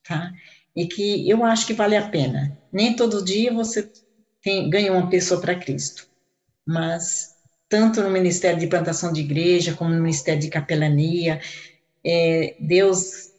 [0.03, 0.32] tá?
[0.76, 2.57] E que eu acho que vale a pena.
[2.72, 3.89] Nem todo dia você
[4.41, 6.07] tem, ganha uma pessoa para Cristo,
[6.66, 7.36] mas
[7.70, 11.39] tanto no Ministério de Plantação de Igreja, como no Ministério de Capelania,
[12.03, 13.34] é, Deus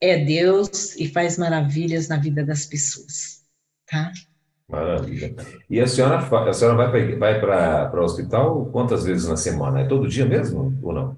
[0.00, 3.44] é Deus e faz maravilhas na vida das pessoas,
[3.86, 4.12] tá?
[4.68, 5.34] Maravilha.
[5.68, 9.80] E a senhora, a senhora vai para o hospital quantas vezes na semana?
[9.80, 11.16] É todo dia mesmo ou não?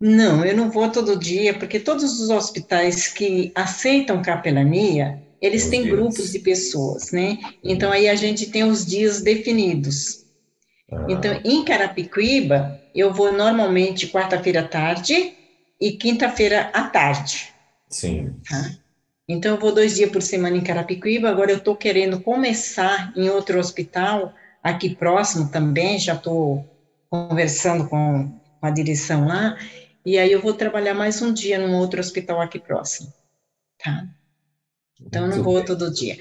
[0.00, 5.82] Não, eu não vou todo dia, porque todos os hospitais que aceitam capelania, eles têm
[5.82, 5.94] dias.
[5.94, 7.38] grupos de pessoas, né?
[7.62, 10.24] Então aí a gente tem os dias definidos.
[10.90, 11.06] Ah.
[11.08, 15.34] Então, em Carapicuíba, eu vou normalmente quarta-feira à tarde
[15.80, 17.52] e quinta-feira à tarde.
[17.88, 18.34] Sim.
[18.48, 18.70] Tá?
[19.28, 23.30] Então, eu vou dois dias por semana em Carapicuíba, agora eu estou querendo começar em
[23.30, 26.64] outro hospital, aqui próximo também, já estou
[27.08, 29.56] conversando com, a direção lá,
[30.04, 33.12] e aí eu vou trabalhar mais um dia num outro hospital aqui próximo,
[33.82, 34.06] tá?
[35.00, 36.16] Então, não vou todo dia.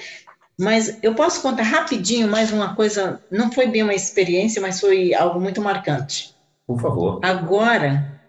[0.60, 5.14] Mas eu posso contar rapidinho mais uma coisa, não foi bem uma experiência, mas foi
[5.14, 6.34] algo muito marcante.
[6.68, 7.20] Por favor.
[7.24, 8.22] Agora,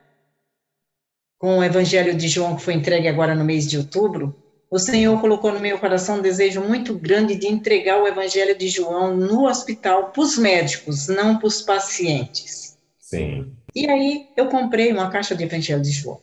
[1.38, 4.34] com o Evangelho de João, que foi entregue agora no mês de outubro,
[4.74, 8.66] o Senhor colocou no meu coração um desejo muito grande de entregar o Evangelho de
[8.66, 12.76] João no hospital para os médicos, não para os pacientes.
[12.98, 13.54] Sim.
[13.72, 16.20] E aí eu comprei uma caixa de Evangelho de João.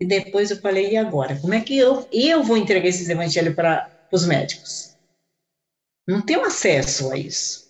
[0.00, 1.38] E depois eu falei, e agora?
[1.38, 4.96] Como é que eu, eu vou entregar esses evangelhos para os médicos?
[6.06, 7.68] Não tenho acesso a isso.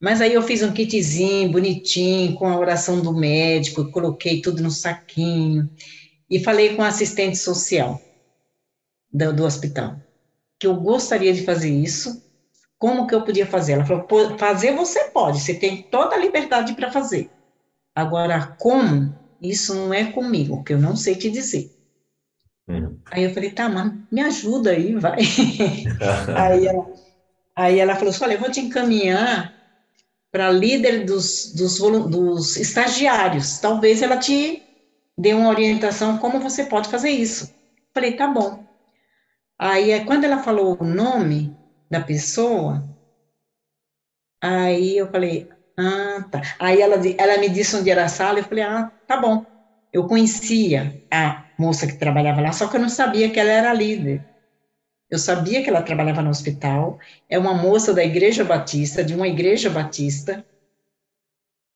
[0.00, 4.72] Mas aí eu fiz um kitzinho bonitinho, com a oração do médico, coloquei tudo no
[4.72, 5.70] saquinho,
[6.28, 8.07] e falei com a assistente social
[9.12, 9.96] do, do hospital,
[10.58, 12.22] que eu gostaria de fazer isso,
[12.78, 13.72] como que eu podia fazer?
[13.72, 14.06] Ela falou,
[14.38, 17.30] fazer você pode, você tem toda a liberdade para fazer.
[17.94, 19.14] Agora, como?
[19.40, 21.70] Isso não é comigo, que eu não sei te dizer.
[22.68, 22.96] Hum.
[23.10, 25.18] Aí eu falei, tá, mas me ajuda aí, vai.
[26.36, 26.86] aí, ela,
[27.56, 29.54] aí ela falou assim, olha, eu vou te encaminhar
[30.30, 34.62] para líder dos, dos, dos estagiários, talvez ela te
[35.16, 37.52] dê uma orientação como você pode fazer isso.
[37.94, 38.67] Falei, tá bom.
[39.58, 41.56] Aí, é quando ela falou o nome
[41.90, 42.84] da pessoa,
[44.42, 45.48] aí eu falei,
[45.78, 46.40] ah, tá.
[46.58, 49.44] Aí ela, ela me disse onde era a sala, eu falei, ah, tá bom.
[49.92, 53.72] Eu conhecia a moça que trabalhava lá, só que eu não sabia que ela era
[53.72, 54.24] líder.
[55.10, 56.98] Eu sabia que ela trabalhava no hospital,
[57.28, 60.44] é uma moça da Igreja Batista, de uma igreja batista.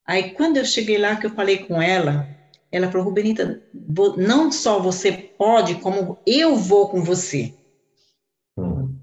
[0.06, 2.28] Aí, quando eu cheguei lá, que eu falei com ela,
[2.70, 3.62] ela falou, Rubenita,
[4.16, 7.54] não só você pode, como eu vou com você.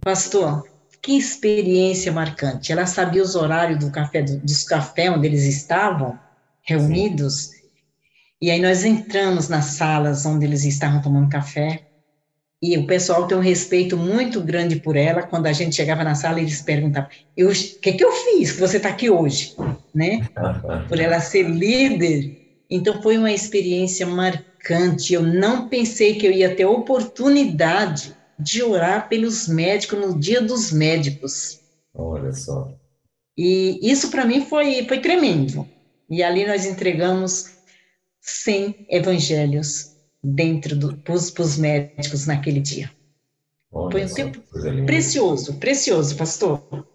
[0.10, 0.64] Pastor,
[1.04, 2.72] que experiência marcante.
[2.72, 6.18] Ela sabia os horários do café, dos cafés onde eles estavam
[6.64, 7.44] reunidos.
[7.44, 7.58] Sim.
[8.42, 11.84] E aí nós entramos nas salas onde eles estavam tomando café.
[12.60, 15.22] E o pessoal tem um respeito muito grande por ela.
[15.22, 17.08] Quando a gente chegava na sala, eles perguntavam:
[17.38, 19.54] o que, que eu fiz que você está aqui hoje?
[19.94, 20.28] Né?
[20.88, 22.36] Por ela ser líder.
[22.68, 25.14] Então, foi uma experiência marcante.
[25.14, 30.72] Eu não pensei que eu ia ter oportunidade de orar pelos médicos no dia dos
[30.72, 31.60] médicos.
[31.94, 32.74] Olha só.
[33.38, 35.68] E isso para mim foi, foi tremendo.
[36.10, 37.58] E ali nós entregamos
[38.22, 42.90] 100 evangelhos dentro do para os médicos naquele dia.
[43.72, 44.42] Olha foi um só, tempo
[44.86, 46.88] precioso, precioso, pastor.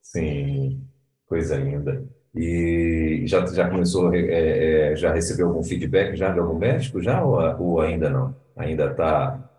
[0.00, 0.80] Sim,
[1.26, 2.04] coisa linda.
[2.34, 7.24] E já, já começou, é, é, já recebeu algum feedback já de algum médico já
[7.24, 8.36] ou, ou ainda não?
[8.56, 9.49] Ainda está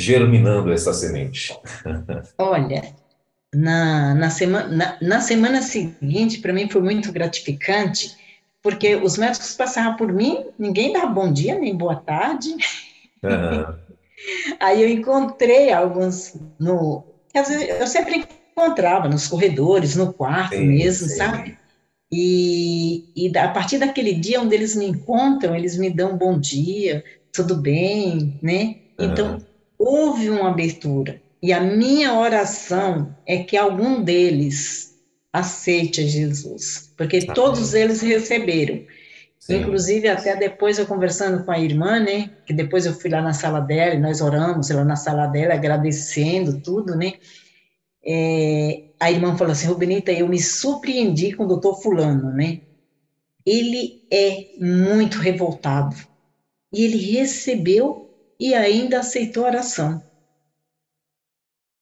[0.00, 1.56] germinando essa semente?
[2.38, 2.82] Olha,
[3.54, 8.16] na, na, semana, na, na semana seguinte, para mim foi muito gratificante,
[8.62, 12.50] porque os médicos passavam por mim, ninguém dava bom dia, nem boa tarde.
[13.22, 13.90] Uhum.
[14.60, 17.04] Aí eu encontrei alguns no.
[17.78, 21.16] eu sempre encontrava nos corredores, no quarto sim, mesmo, sim.
[21.16, 21.58] sabe?
[22.12, 26.38] E, e a partir daquele dia onde eles me encontram, eles me dão um bom
[26.38, 28.76] dia, tudo bem, né?
[28.98, 29.40] Então,
[29.80, 31.22] houve uma abertura.
[31.42, 34.94] e a minha oração é que algum deles
[35.32, 38.84] aceite Jesus, porque todos eles receberam.
[39.38, 39.56] Sim.
[39.56, 42.30] Inclusive, até depois eu conversando com a irmã, né?
[42.44, 45.54] Que depois eu fui lá na sala dela e nós oramos lá na sala dela,
[45.54, 47.12] agradecendo tudo, né?
[48.04, 52.60] É, a irmã falou assim: Rubinita, eu me surpreendi com o doutor Fulano, né?
[53.46, 55.96] Ele é muito revoltado.
[56.72, 58.09] E ele recebeu
[58.40, 60.02] e ainda aceitou a oração.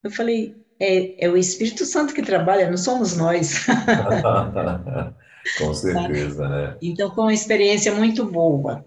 [0.03, 3.65] Eu falei: é, é o Espírito Santo que trabalha, não somos nós.
[5.59, 6.77] Com certeza, né?
[6.83, 8.85] Então, foi uma experiência muito boa.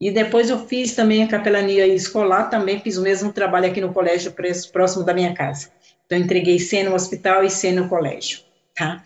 [0.00, 3.92] E depois eu fiz também a capelania escolar, também fiz o mesmo trabalho aqui no
[3.92, 4.32] colégio
[4.72, 5.68] próximo da minha casa.
[6.06, 8.40] Então, entreguei C no hospital e C no colégio,
[8.74, 9.02] tá?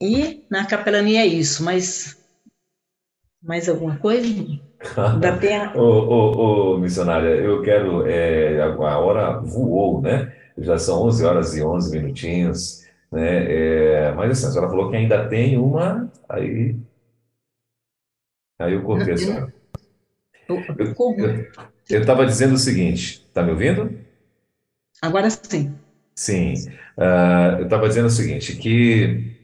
[0.00, 2.18] E na capelania é isso, mas
[3.42, 4.28] mais alguma coisa?
[5.20, 5.76] Da pena...
[5.76, 10.34] ô, ô, ô, missionária, eu quero, é, a hora voou, né?
[10.56, 12.84] Já são 11 horas e 11 minutinhos.
[13.12, 14.06] Né?
[14.06, 16.76] É, mas assim, a senhora falou que ainda tem uma, aí,
[18.58, 19.54] aí eu cortei a senhora.
[21.88, 23.98] Eu estava dizendo o seguinte, está me ouvindo?
[25.02, 25.74] Agora sim.
[26.14, 26.54] Sim,
[26.98, 29.39] uh, eu estava dizendo o seguinte, que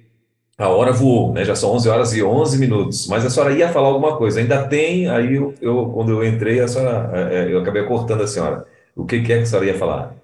[0.59, 1.44] a hora voou, né?
[1.44, 4.66] Já são 11 horas e 11 minutos, mas a senhora ia falar alguma coisa, ainda
[4.66, 8.26] tem, aí eu, eu quando eu entrei, a senhora, é, é, eu acabei cortando a
[8.26, 8.66] senhora.
[8.94, 10.16] O que, que é que a senhora ia falar?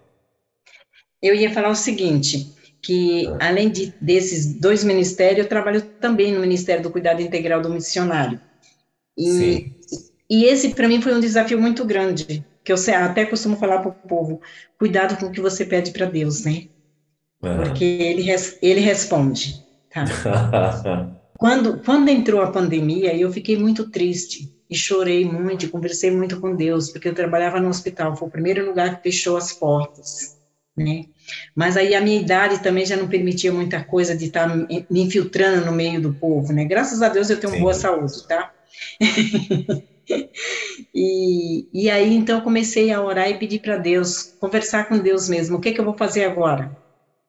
[1.20, 6.40] Eu ia falar o seguinte, que além de, desses dois ministérios, eu trabalho também no
[6.40, 8.40] Ministério do Cuidado Integral do Missionário.
[9.16, 9.74] E, Sim.
[10.30, 13.90] e esse, para mim, foi um desafio muito grande, que eu até costumo falar para
[13.90, 14.40] o povo,
[14.78, 16.68] cuidado com o que você pede para Deus, né?
[17.42, 17.56] Uhum.
[17.56, 18.24] Porque ele,
[18.62, 19.62] ele responde,
[19.92, 20.04] tá?
[21.38, 26.40] quando, quando entrou a pandemia, eu fiquei muito triste, e chorei muito, e conversei muito
[26.40, 30.36] com Deus, porque eu trabalhava no hospital, foi o primeiro lugar que fechou as portas,
[30.74, 31.02] né?
[31.54, 35.66] Mas aí a minha idade também já não permitia muita coisa de estar me infiltrando
[35.66, 36.64] no meio do povo, né?
[36.64, 37.60] Graças a Deus eu tenho Sim.
[37.60, 38.50] boa saúde, tá?
[40.94, 45.28] e, e aí então eu comecei a orar e pedir para Deus, conversar com Deus
[45.28, 46.74] mesmo, o que, que eu vou fazer agora,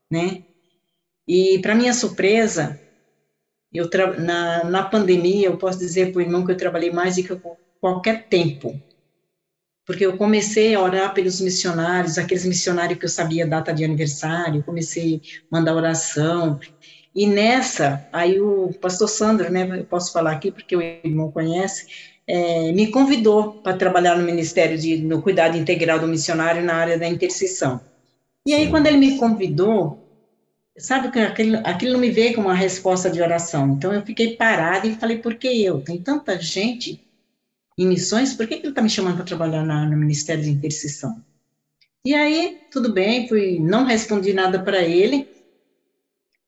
[0.10, 0.44] né?
[1.28, 2.80] E para minha surpresa,
[3.74, 7.24] eu na, na pandemia, eu posso dizer para o irmão que eu trabalhei mais do
[7.24, 7.42] que
[7.80, 8.80] qualquer tempo,
[9.86, 14.64] porque eu comecei a orar pelos missionários, aqueles missionários que eu sabia data de aniversário,
[14.64, 15.22] comecei
[15.52, 16.60] a mandar oração,
[17.16, 21.86] e nessa, aí o pastor Sandro, né, eu posso falar aqui porque o irmão conhece,
[22.26, 26.98] é, me convidou para trabalhar no Ministério de, no Cuidado Integral do Missionário na área
[26.98, 27.82] da intercessão.
[28.48, 30.03] E aí, quando ele me convidou,
[30.78, 34.36] sabe que aquilo, aquilo não me veio como uma resposta de oração, então eu fiquei
[34.36, 35.82] parada e falei, por que eu?
[35.82, 37.00] Tem tanta gente
[37.78, 40.50] em missões, por que, que ele está me chamando para trabalhar na, no Ministério de
[40.50, 41.24] Intercessão?
[42.06, 45.28] E aí, tudo bem, fui, não respondi nada para ele,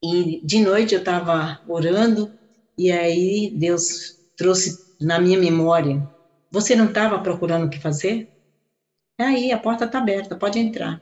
[0.04, 2.32] e de noite eu estava orando,
[2.78, 6.06] e aí Deus trouxe na minha memória,
[6.52, 8.28] você não estava procurando o que fazer?
[9.18, 11.02] Aí, a porta está aberta, pode entrar.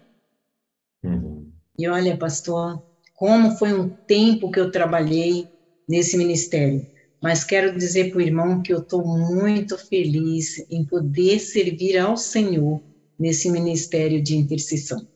[1.03, 1.51] Uhum.
[1.78, 2.82] E olha, pastor,
[3.24, 5.47] como foi um tempo que eu trabalhei
[5.88, 6.86] nesse ministério
[7.24, 12.17] mas quero dizer para o irmão que eu estou muito feliz em poder servir ao
[12.17, 12.82] Senhor
[13.17, 15.07] nesse ministério de intercessão.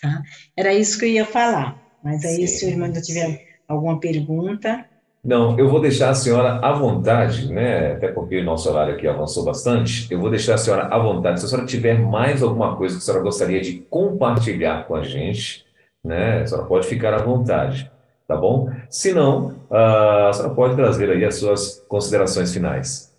[0.00, 0.22] Tá?
[0.56, 2.56] Era isso que eu ia falar, mas aí, Sim.
[2.56, 4.86] se o irmão ainda tiver alguma pergunta.
[5.22, 7.92] Não, eu vou deixar a senhora à vontade, né?
[7.92, 10.10] Até porque o nosso horário aqui avançou bastante.
[10.10, 11.40] Eu vou deixar a senhora à vontade.
[11.40, 15.02] Se a senhora tiver mais alguma coisa que a senhora gostaria de compartilhar com a
[15.02, 15.66] gente,
[16.04, 16.42] né?
[16.42, 17.90] A senhora pode ficar à vontade
[18.30, 18.70] tá bom?
[18.88, 23.12] Se não, a senhora pode trazer aí as suas considerações finais.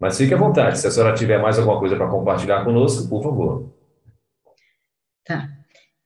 [0.00, 3.22] Mas fique à vontade, se a senhora tiver mais alguma coisa para compartilhar conosco, por
[3.22, 3.72] favor.
[5.24, 5.48] Tá.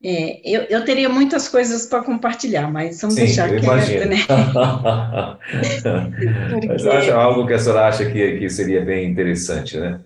[0.05, 4.05] É, eu, eu teria muitas coisas para compartilhar, mas vamos Sim, deixar eu imagino.
[4.05, 4.17] né?
[6.51, 6.69] Porque...
[6.69, 10.01] Mas acha algo que a senhora acha que, que seria bem interessante, né?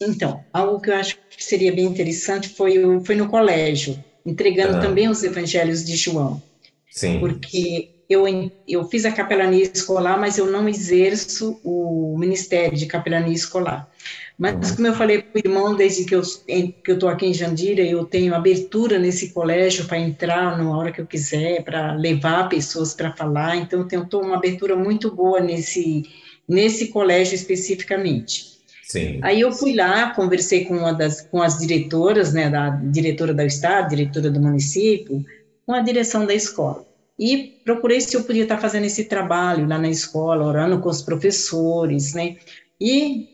[0.00, 4.80] Então, algo que eu acho que seria bem interessante foi, foi no colégio, entregando ah.
[4.80, 6.42] também os evangelhos de João.
[6.90, 7.20] Sim.
[7.20, 8.24] Porque eu,
[8.66, 13.88] eu fiz a capelania escolar, mas eu não exerço o ministério de capelania escolar.
[14.36, 14.76] Mas, uhum.
[14.76, 18.34] como eu falei para o irmão, desde que eu estou aqui em Jandira, eu tenho
[18.34, 23.56] abertura nesse colégio para entrar na hora que eu quiser, para levar pessoas para falar.
[23.56, 26.08] Então, eu tenho uma abertura muito boa nesse,
[26.48, 28.59] nesse colégio especificamente.
[28.90, 29.20] Sim.
[29.22, 33.42] Aí eu fui lá, conversei com uma das com as diretoras, né, da diretora do
[33.42, 35.24] estado, diretora do município,
[35.64, 36.84] com a direção da escola.
[37.16, 41.02] E procurei se eu podia estar fazendo esse trabalho lá na escola, orando com os
[41.02, 42.34] professores, né?
[42.80, 43.28] E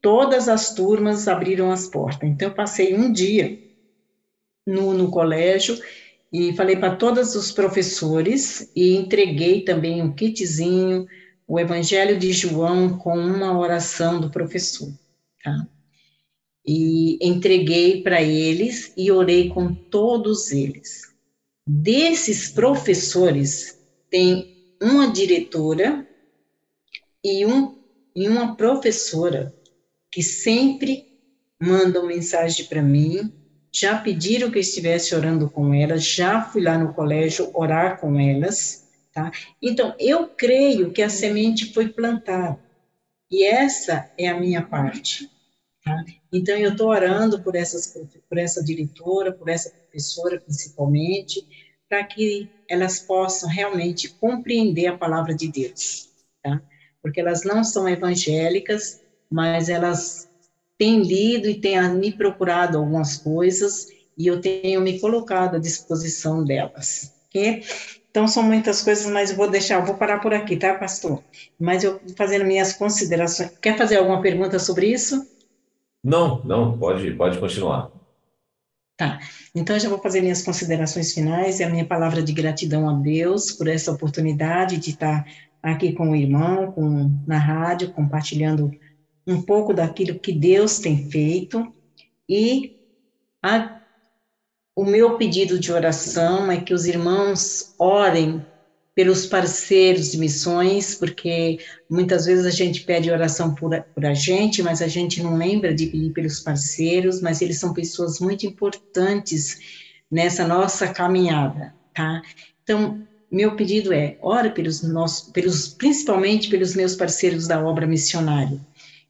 [0.00, 2.28] todas as turmas abriram as portas.
[2.28, 3.58] Então, eu passei um dia
[4.64, 5.76] no, no colégio
[6.32, 11.04] e falei para todos os professores e entreguei também um kitzinho,
[11.50, 14.88] o Evangelho de João com uma oração do professor,
[15.42, 15.66] tá?
[16.64, 21.12] E entreguei para eles e orei com todos eles.
[21.66, 23.76] Desses professores,
[24.08, 26.06] tem uma diretora
[27.24, 27.76] e, um,
[28.14, 29.52] e uma professora
[30.08, 31.18] que sempre
[31.60, 33.34] mandam mensagem para mim,
[33.72, 38.20] já pediram que eu estivesse orando com elas, já fui lá no colégio orar com
[38.20, 38.79] elas,
[39.12, 39.30] tá?
[39.60, 42.58] Então, eu creio que a semente foi plantada,
[43.30, 45.30] e essa é a minha parte,
[45.84, 46.04] tá?
[46.32, 47.94] Então, eu estou orando por, essas,
[48.28, 51.46] por essa diretora, por essa professora, principalmente,
[51.88, 56.08] para que elas possam realmente compreender a palavra de Deus,
[56.42, 56.62] tá?
[57.02, 59.00] Porque elas não são evangélicas,
[59.30, 60.28] mas elas
[60.76, 63.86] têm lido e têm me procurado algumas coisas
[64.16, 67.12] e eu tenho me colocado à disposição delas.
[67.28, 67.62] Okay?
[68.10, 71.22] Então, são muitas coisas, mas vou deixar, vou parar por aqui, tá, pastor?
[71.58, 73.52] Mas eu fazendo minhas considerações.
[73.60, 75.24] Quer fazer alguma pergunta sobre isso?
[76.02, 77.90] Não, não, pode, pode continuar.
[78.96, 79.18] Tá,
[79.54, 82.92] então eu já vou fazer minhas considerações finais e a minha palavra de gratidão a
[82.92, 85.24] Deus por essa oportunidade de estar
[85.62, 88.70] aqui com o irmão, com, na rádio, compartilhando
[89.26, 91.72] um pouco daquilo que Deus tem feito
[92.28, 92.76] e
[93.42, 93.79] a,
[94.80, 98.42] o meu pedido de oração é que os irmãos orem
[98.94, 101.58] pelos parceiros de missões, porque
[101.88, 105.74] muitas vezes a gente pede oração por, por a gente, mas a gente não lembra
[105.74, 109.58] de pedir pelos parceiros, mas eles são pessoas muito importantes
[110.10, 112.22] nessa nossa caminhada, tá?
[112.62, 118.58] Então, meu pedido é, ore pelos nossos, pelos, principalmente pelos meus parceiros da obra missionária,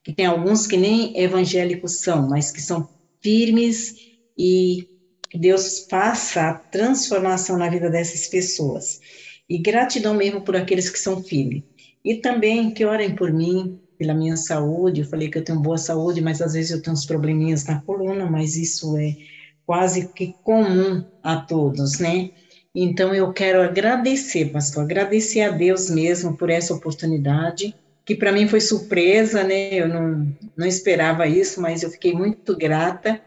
[0.03, 2.89] que tem alguns que nem evangélicos são, mas que são
[3.23, 3.95] firmes
[4.37, 4.91] e
[5.35, 8.99] Deus faça a transformação na vida dessas pessoas.
[9.49, 11.63] E gratidão mesmo por aqueles que são firmes.
[12.05, 15.01] E também que orem por mim, pela minha saúde.
[15.03, 17.81] Eu falei que eu tenho boa saúde, mas às vezes eu tenho uns probleminhas na
[17.83, 19.15] coluna, mas isso é
[19.67, 22.31] quase que comum a todos, né?
[22.75, 28.49] Então eu quero agradecer, pastor, agradecer a Deus mesmo por essa oportunidade que para mim
[28.49, 29.75] foi surpresa, né?
[29.75, 33.21] Eu não, não esperava isso, mas eu fiquei muito grata.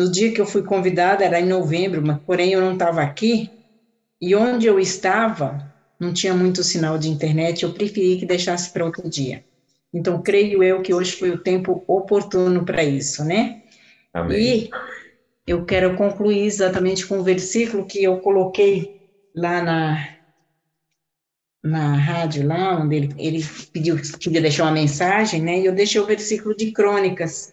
[0.00, 3.50] No dia que eu fui convidada, era em novembro, mas porém eu não estava aqui,
[4.18, 5.70] e onde eu estava,
[6.00, 9.44] não tinha muito sinal de internet, eu preferi que deixasse para outro dia.
[9.92, 13.60] Então, creio eu que hoje foi o tempo oportuno para isso, né?
[14.14, 14.38] Amém.
[14.64, 14.70] E
[15.46, 18.94] eu quero concluir exatamente com o versículo que eu coloquei
[19.36, 20.08] lá na,
[21.62, 26.00] na rádio lá, onde ele, ele pediu, podia deixar uma mensagem, né, e eu deixei
[26.00, 27.52] o versículo de Crônicas.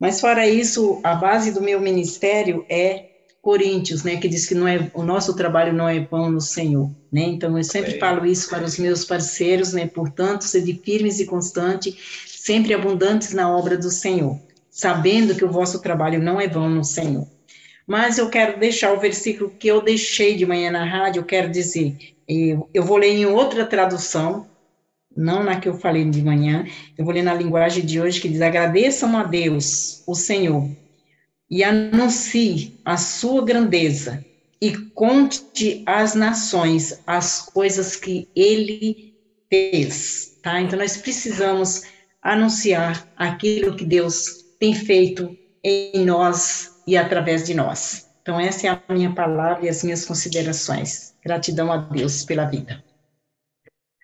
[0.00, 3.10] Mas fora isso, a base do meu ministério é
[3.42, 6.90] Coríntios, né, que diz que não é, o nosso trabalho não é pão no Senhor,
[7.10, 11.24] né, então eu sempre falo isso para os meus parceiros, né, portanto, sede firmes e
[11.24, 11.94] constantes,
[12.26, 14.38] sempre abundantes na obra do Senhor,
[14.70, 17.26] sabendo que o vosso trabalho não é vão no Senhor.
[17.86, 21.50] Mas eu quero deixar o versículo que eu deixei de manhã na rádio, eu quero
[21.50, 21.96] dizer,
[22.28, 24.49] eu vou ler em outra tradução,
[25.20, 26.66] não na que eu falei de manhã,
[26.96, 30.68] eu vou ler na linguagem de hoje que diz: agradeçam a Deus, o Senhor,
[31.48, 34.24] e anuncie a sua grandeza,
[34.60, 39.14] e conte às nações as coisas que ele
[39.50, 40.38] fez.
[40.42, 40.60] Tá?
[40.60, 41.82] Então, nós precisamos
[42.22, 48.08] anunciar aquilo que Deus tem feito em nós e através de nós.
[48.22, 51.14] Então, essa é a minha palavra e as minhas considerações.
[51.22, 52.82] Gratidão a Deus pela vida.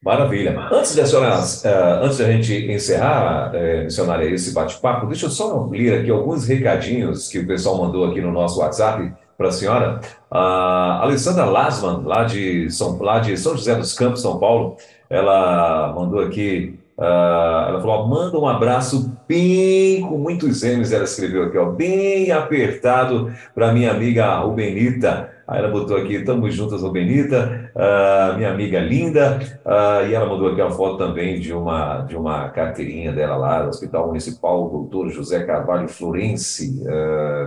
[0.02, 0.68] Maravilha.
[0.70, 5.66] Antes da senhora, uh, antes da gente encerrar, uh, missionária, esse bate-papo, deixa eu só
[5.66, 10.00] ler aqui alguns recadinhos que o pessoal mandou aqui no nosso WhatsApp para a senhora.
[10.30, 14.76] A Alessandra Lasman, lá de, São, lá de São José dos Campos, São Paulo,
[15.10, 21.44] ela mandou aqui Uh, ela falou: manda um abraço bem, com muitos M's, ela escreveu
[21.44, 25.35] aqui, ó, bem apertado para minha amiga Rubenita.
[25.46, 29.38] Aí ela botou aqui: estamos juntas, Rubenita, uh, minha amiga linda.
[29.64, 33.62] Uh, e ela mandou aqui uma foto também de uma, de uma carteirinha dela lá,
[33.62, 36.82] do Hospital Municipal Doutor José Carvalho Florense.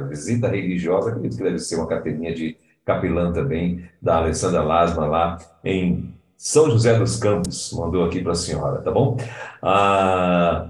[0.08, 5.38] visita religiosa, acredito que deve ser uma carteirinha de capelã também, da Alessandra Lasma lá
[5.64, 9.18] em são José dos Campos mandou aqui para a senhora, tá bom?
[9.62, 10.69] Ah,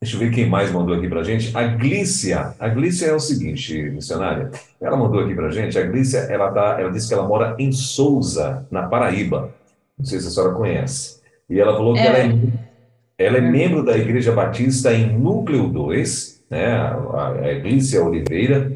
[0.00, 1.56] deixa eu ver quem mais mandou aqui para a gente.
[1.56, 2.54] A Glícia.
[2.58, 4.50] A Glícia é o seguinte, missionária.
[4.80, 5.78] Ela mandou aqui para a gente.
[5.78, 9.52] A Glícia, ela, tá, ela disse que ela mora em Souza, na Paraíba.
[9.98, 11.20] Não sei se a senhora conhece.
[11.50, 12.06] E ela falou que é.
[12.06, 12.38] ela, é,
[13.18, 16.76] ela é membro da Igreja Batista em Núcleo 2, né?
[16.76, 18.72] A, a Glícia Oliveira.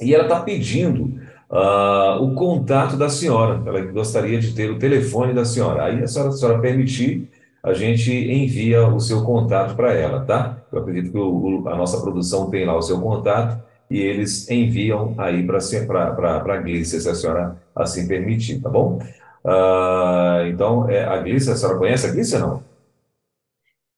[0.00, 1.20] e ela está pedindo
[1.50, 3.60] uh, o contato da senhora.
[3.66, 5.84] Ela gostaria de ter o telefone da senhora.
[5.84, 7.28] Aí, a senhora, a senhora permitir,
[7.62, 10.58] a gente envia o seu contato para ela, tá?
[10.72, 15.14] Eu acredito que o, a nossa produção tem lá o seu contato e eles enviam
[15.18, 18.98] aí para a Glícia, se a senhora assim permitir, tá bom?
[19.44, 22.62] Uh, então, é, a Glícia, a senhora conhece a Glícia não?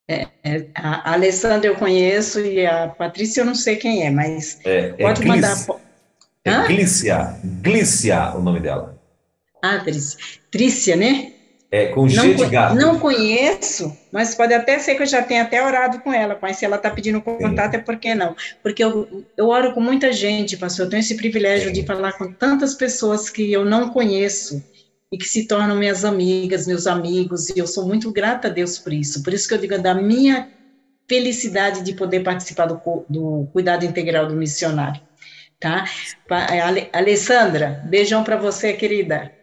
[0.09, 4.59] É, é, a Alessandra eu conheço e a Patrícia eu não sei quem é, mas
[4.65, 5.57] é, é pode mandar.
[6.45, 8.99] É Glícia, Glícia o nome dela.
[9.63, 10.19] Ah, Trícia,
[10.51, 11.30] Trícia, né?
[11.73, 12.75] É, com G não, de gato.
[12.75, 16.57] Não conheço, mas pode até ser que eu já tenha até orado com ela, mas
[16.57, 17.77] se ela está pedindo contato, Sim.
[17.77, 18.35] é porque não.
[18.61, 21.75] Porque eu, eu oro com muita gente, pastor, eu tenho esse privilégio Sim.
[21.75, 24.61] de falar com tantas pessoas que eu não conheço
[25.13, 28.77] e que se tornam minhas amigas, meus amigos, e eu sou muito grata a Deus
[28.77, 29.23] por isso.
[29.23, 30.49] Por isso que eu digo da minha
[31.09, 35.01] felicidade de poder participar do, do cuidado integral do missionário,
[35.59, 35.85] tá?
[36.93, 39.40] Alessandra, beijão para você, querida.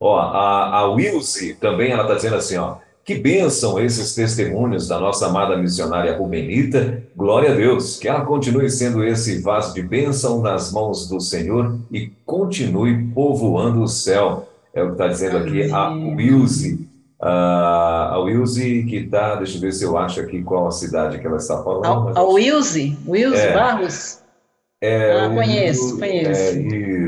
[0.00, 4.98] Ó, a, a Wilze também, ela está dizendo assim, ó, que bênção esses testemunhos da
[4.98, 7.02] nossa amada missionária Rubenita.
[7.14, 11.78] Glória a Deus, que ela continue sendo esse vaso de bênção nas mãos do Senhor
[11.90, 14.48] e continue povoando o céu.
[14.72, 15.90] É o que está dizendo aqui a.
[17.22, 21.18] Uh, a Wilze que está, deixa eu ver se eu acho aqui qual a cidade
[21.18, 22.16] que ela está falando.
[22.16, 22.96] A, a Wilze?
[23.06, 24.20] Wilze é, Barros?
[24.80, 26.40] É, ah, conheço, conheço.
[26.40, 26.52] É,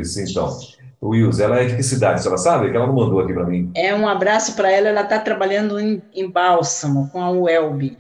[0.01, 0.59] isso, então.
[1.03, 2.23] Wills, ela é de que cidade?
[2.23, 2.71] Senhora sabe?
[2.71, 3.71] Que ela não mandou aqui para mim.
[3.75, 4.89] É um abraço para ela.
[4.89, 7.97] Ela está trabalhando em, em, Bálsamo com a UELB.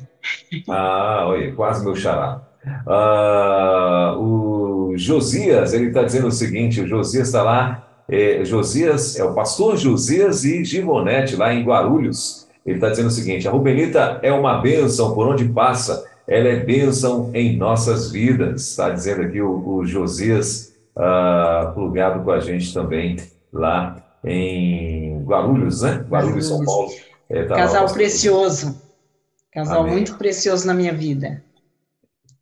[0.68, 2.40] Ah, olha, quase meu xará.
[2.86, 7.88] Ah, o Josias, ele está dizendo o seguinte: o Josias está lá.
[8.08, 12.46] É, Josias é o pastor Josias e Givonete, lá em Guarulhos.
[12.64, 16.56] Ele está dizendo o seguinte: a Rubenita é uma bênção por onde passa, ela é
[16.56, 18.70] bênção em nossas vidas.
[18.70, 23.16] Está dizendo aqui o, o Josias uh, plugado com a gente também
[23.52, 26.04] lá em Guarulhos, né?
[26.08, 26.90] Guarulhos, São Paulo.
[27.28, 28.80] É, tá Casal precioso.
[29.52, 29.92] Casal Amém.
[29.92, 31.42] muito precioso na minha vida.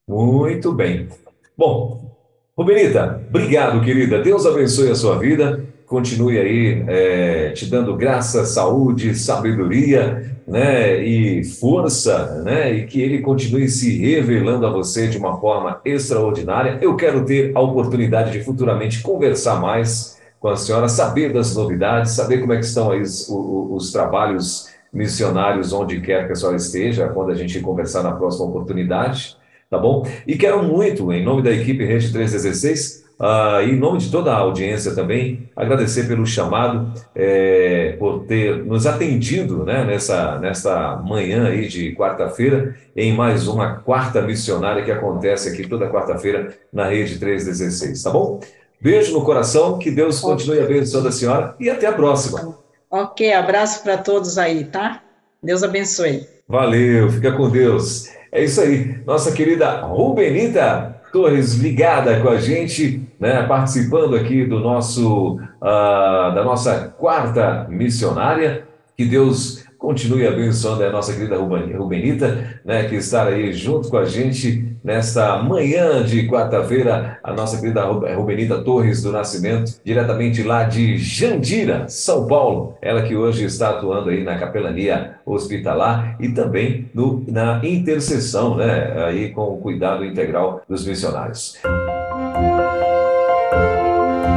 [0.07, 1.09] Muito bem.
[1.57, 2.17] Bom,
[2.57, 4.23] Rubenita, obrigado, querida.
[4.23, 11.43] Deus abençoe a sua vida continue aí é, te dando graça, saúde, sabedoria, né, e
[11.43, 16.79] força, né, e que ele continue se revelando a você de uma forma extraordinária.
[16.81, 22.13] Eu quero ter a oportunidade de futuramente conversar mais com a senhora, saber das novidades,
[22.13, 26.37] saber como é que estão aí os, os, os trabalhos missionários onde quer que a
[26.37, 29.37] senhora esteja, quando a gente conversar na próxima oportunidade,
[29.69, 30.07] tá bom?
[30.25, 34.39] E quero muito, em nome da equipe Rede 316, Uh, em nome de toda a
[34.39, 41.69] audiência também, agradecer pelo chamado, é, por ter nos atendido né, nessa, nessa manhã aí
[41.69, 48.03] de quarta-feira, em mais uma quarta missionária que acontece aqui toda quarta-feira na Rede 316,
[48.03, 48.41] tá bom?
[48.81, 52.57] Beijo no coração, que Deus continue abençoando a senhora e até a próxima.
[52.91, 55.03] Ok, abraço para todos aí, tá?
[55.43, 56.27] Deus abençoe.
[56.49, 58.09] Valeu, fica com Deus.
[58.33, 64.61] É isso aí, nossa querida Rubenita Torres ligada com a gente, né, participando aqui do
[64.61, 68.65] nosso, uh, da nossa quarta missionária.
[68.97, 74.05] Que Deus continue abençoando a nossa querida Rubenita, né, que está aí junto com a
[74.05, 80.99] gente nesta manhã de quarta-feira, a nossa querida Rubenita Torres do Nascimento, diretamente lá de
[80.99, 82.77] Jandira, São Paulo.
[82.81, 89.05] Ela que hoje está atuando aí na capelania hospitalar e também no, na intercessão, né,
[89.07, 91.59] aí com o cuidado integral dos missionários.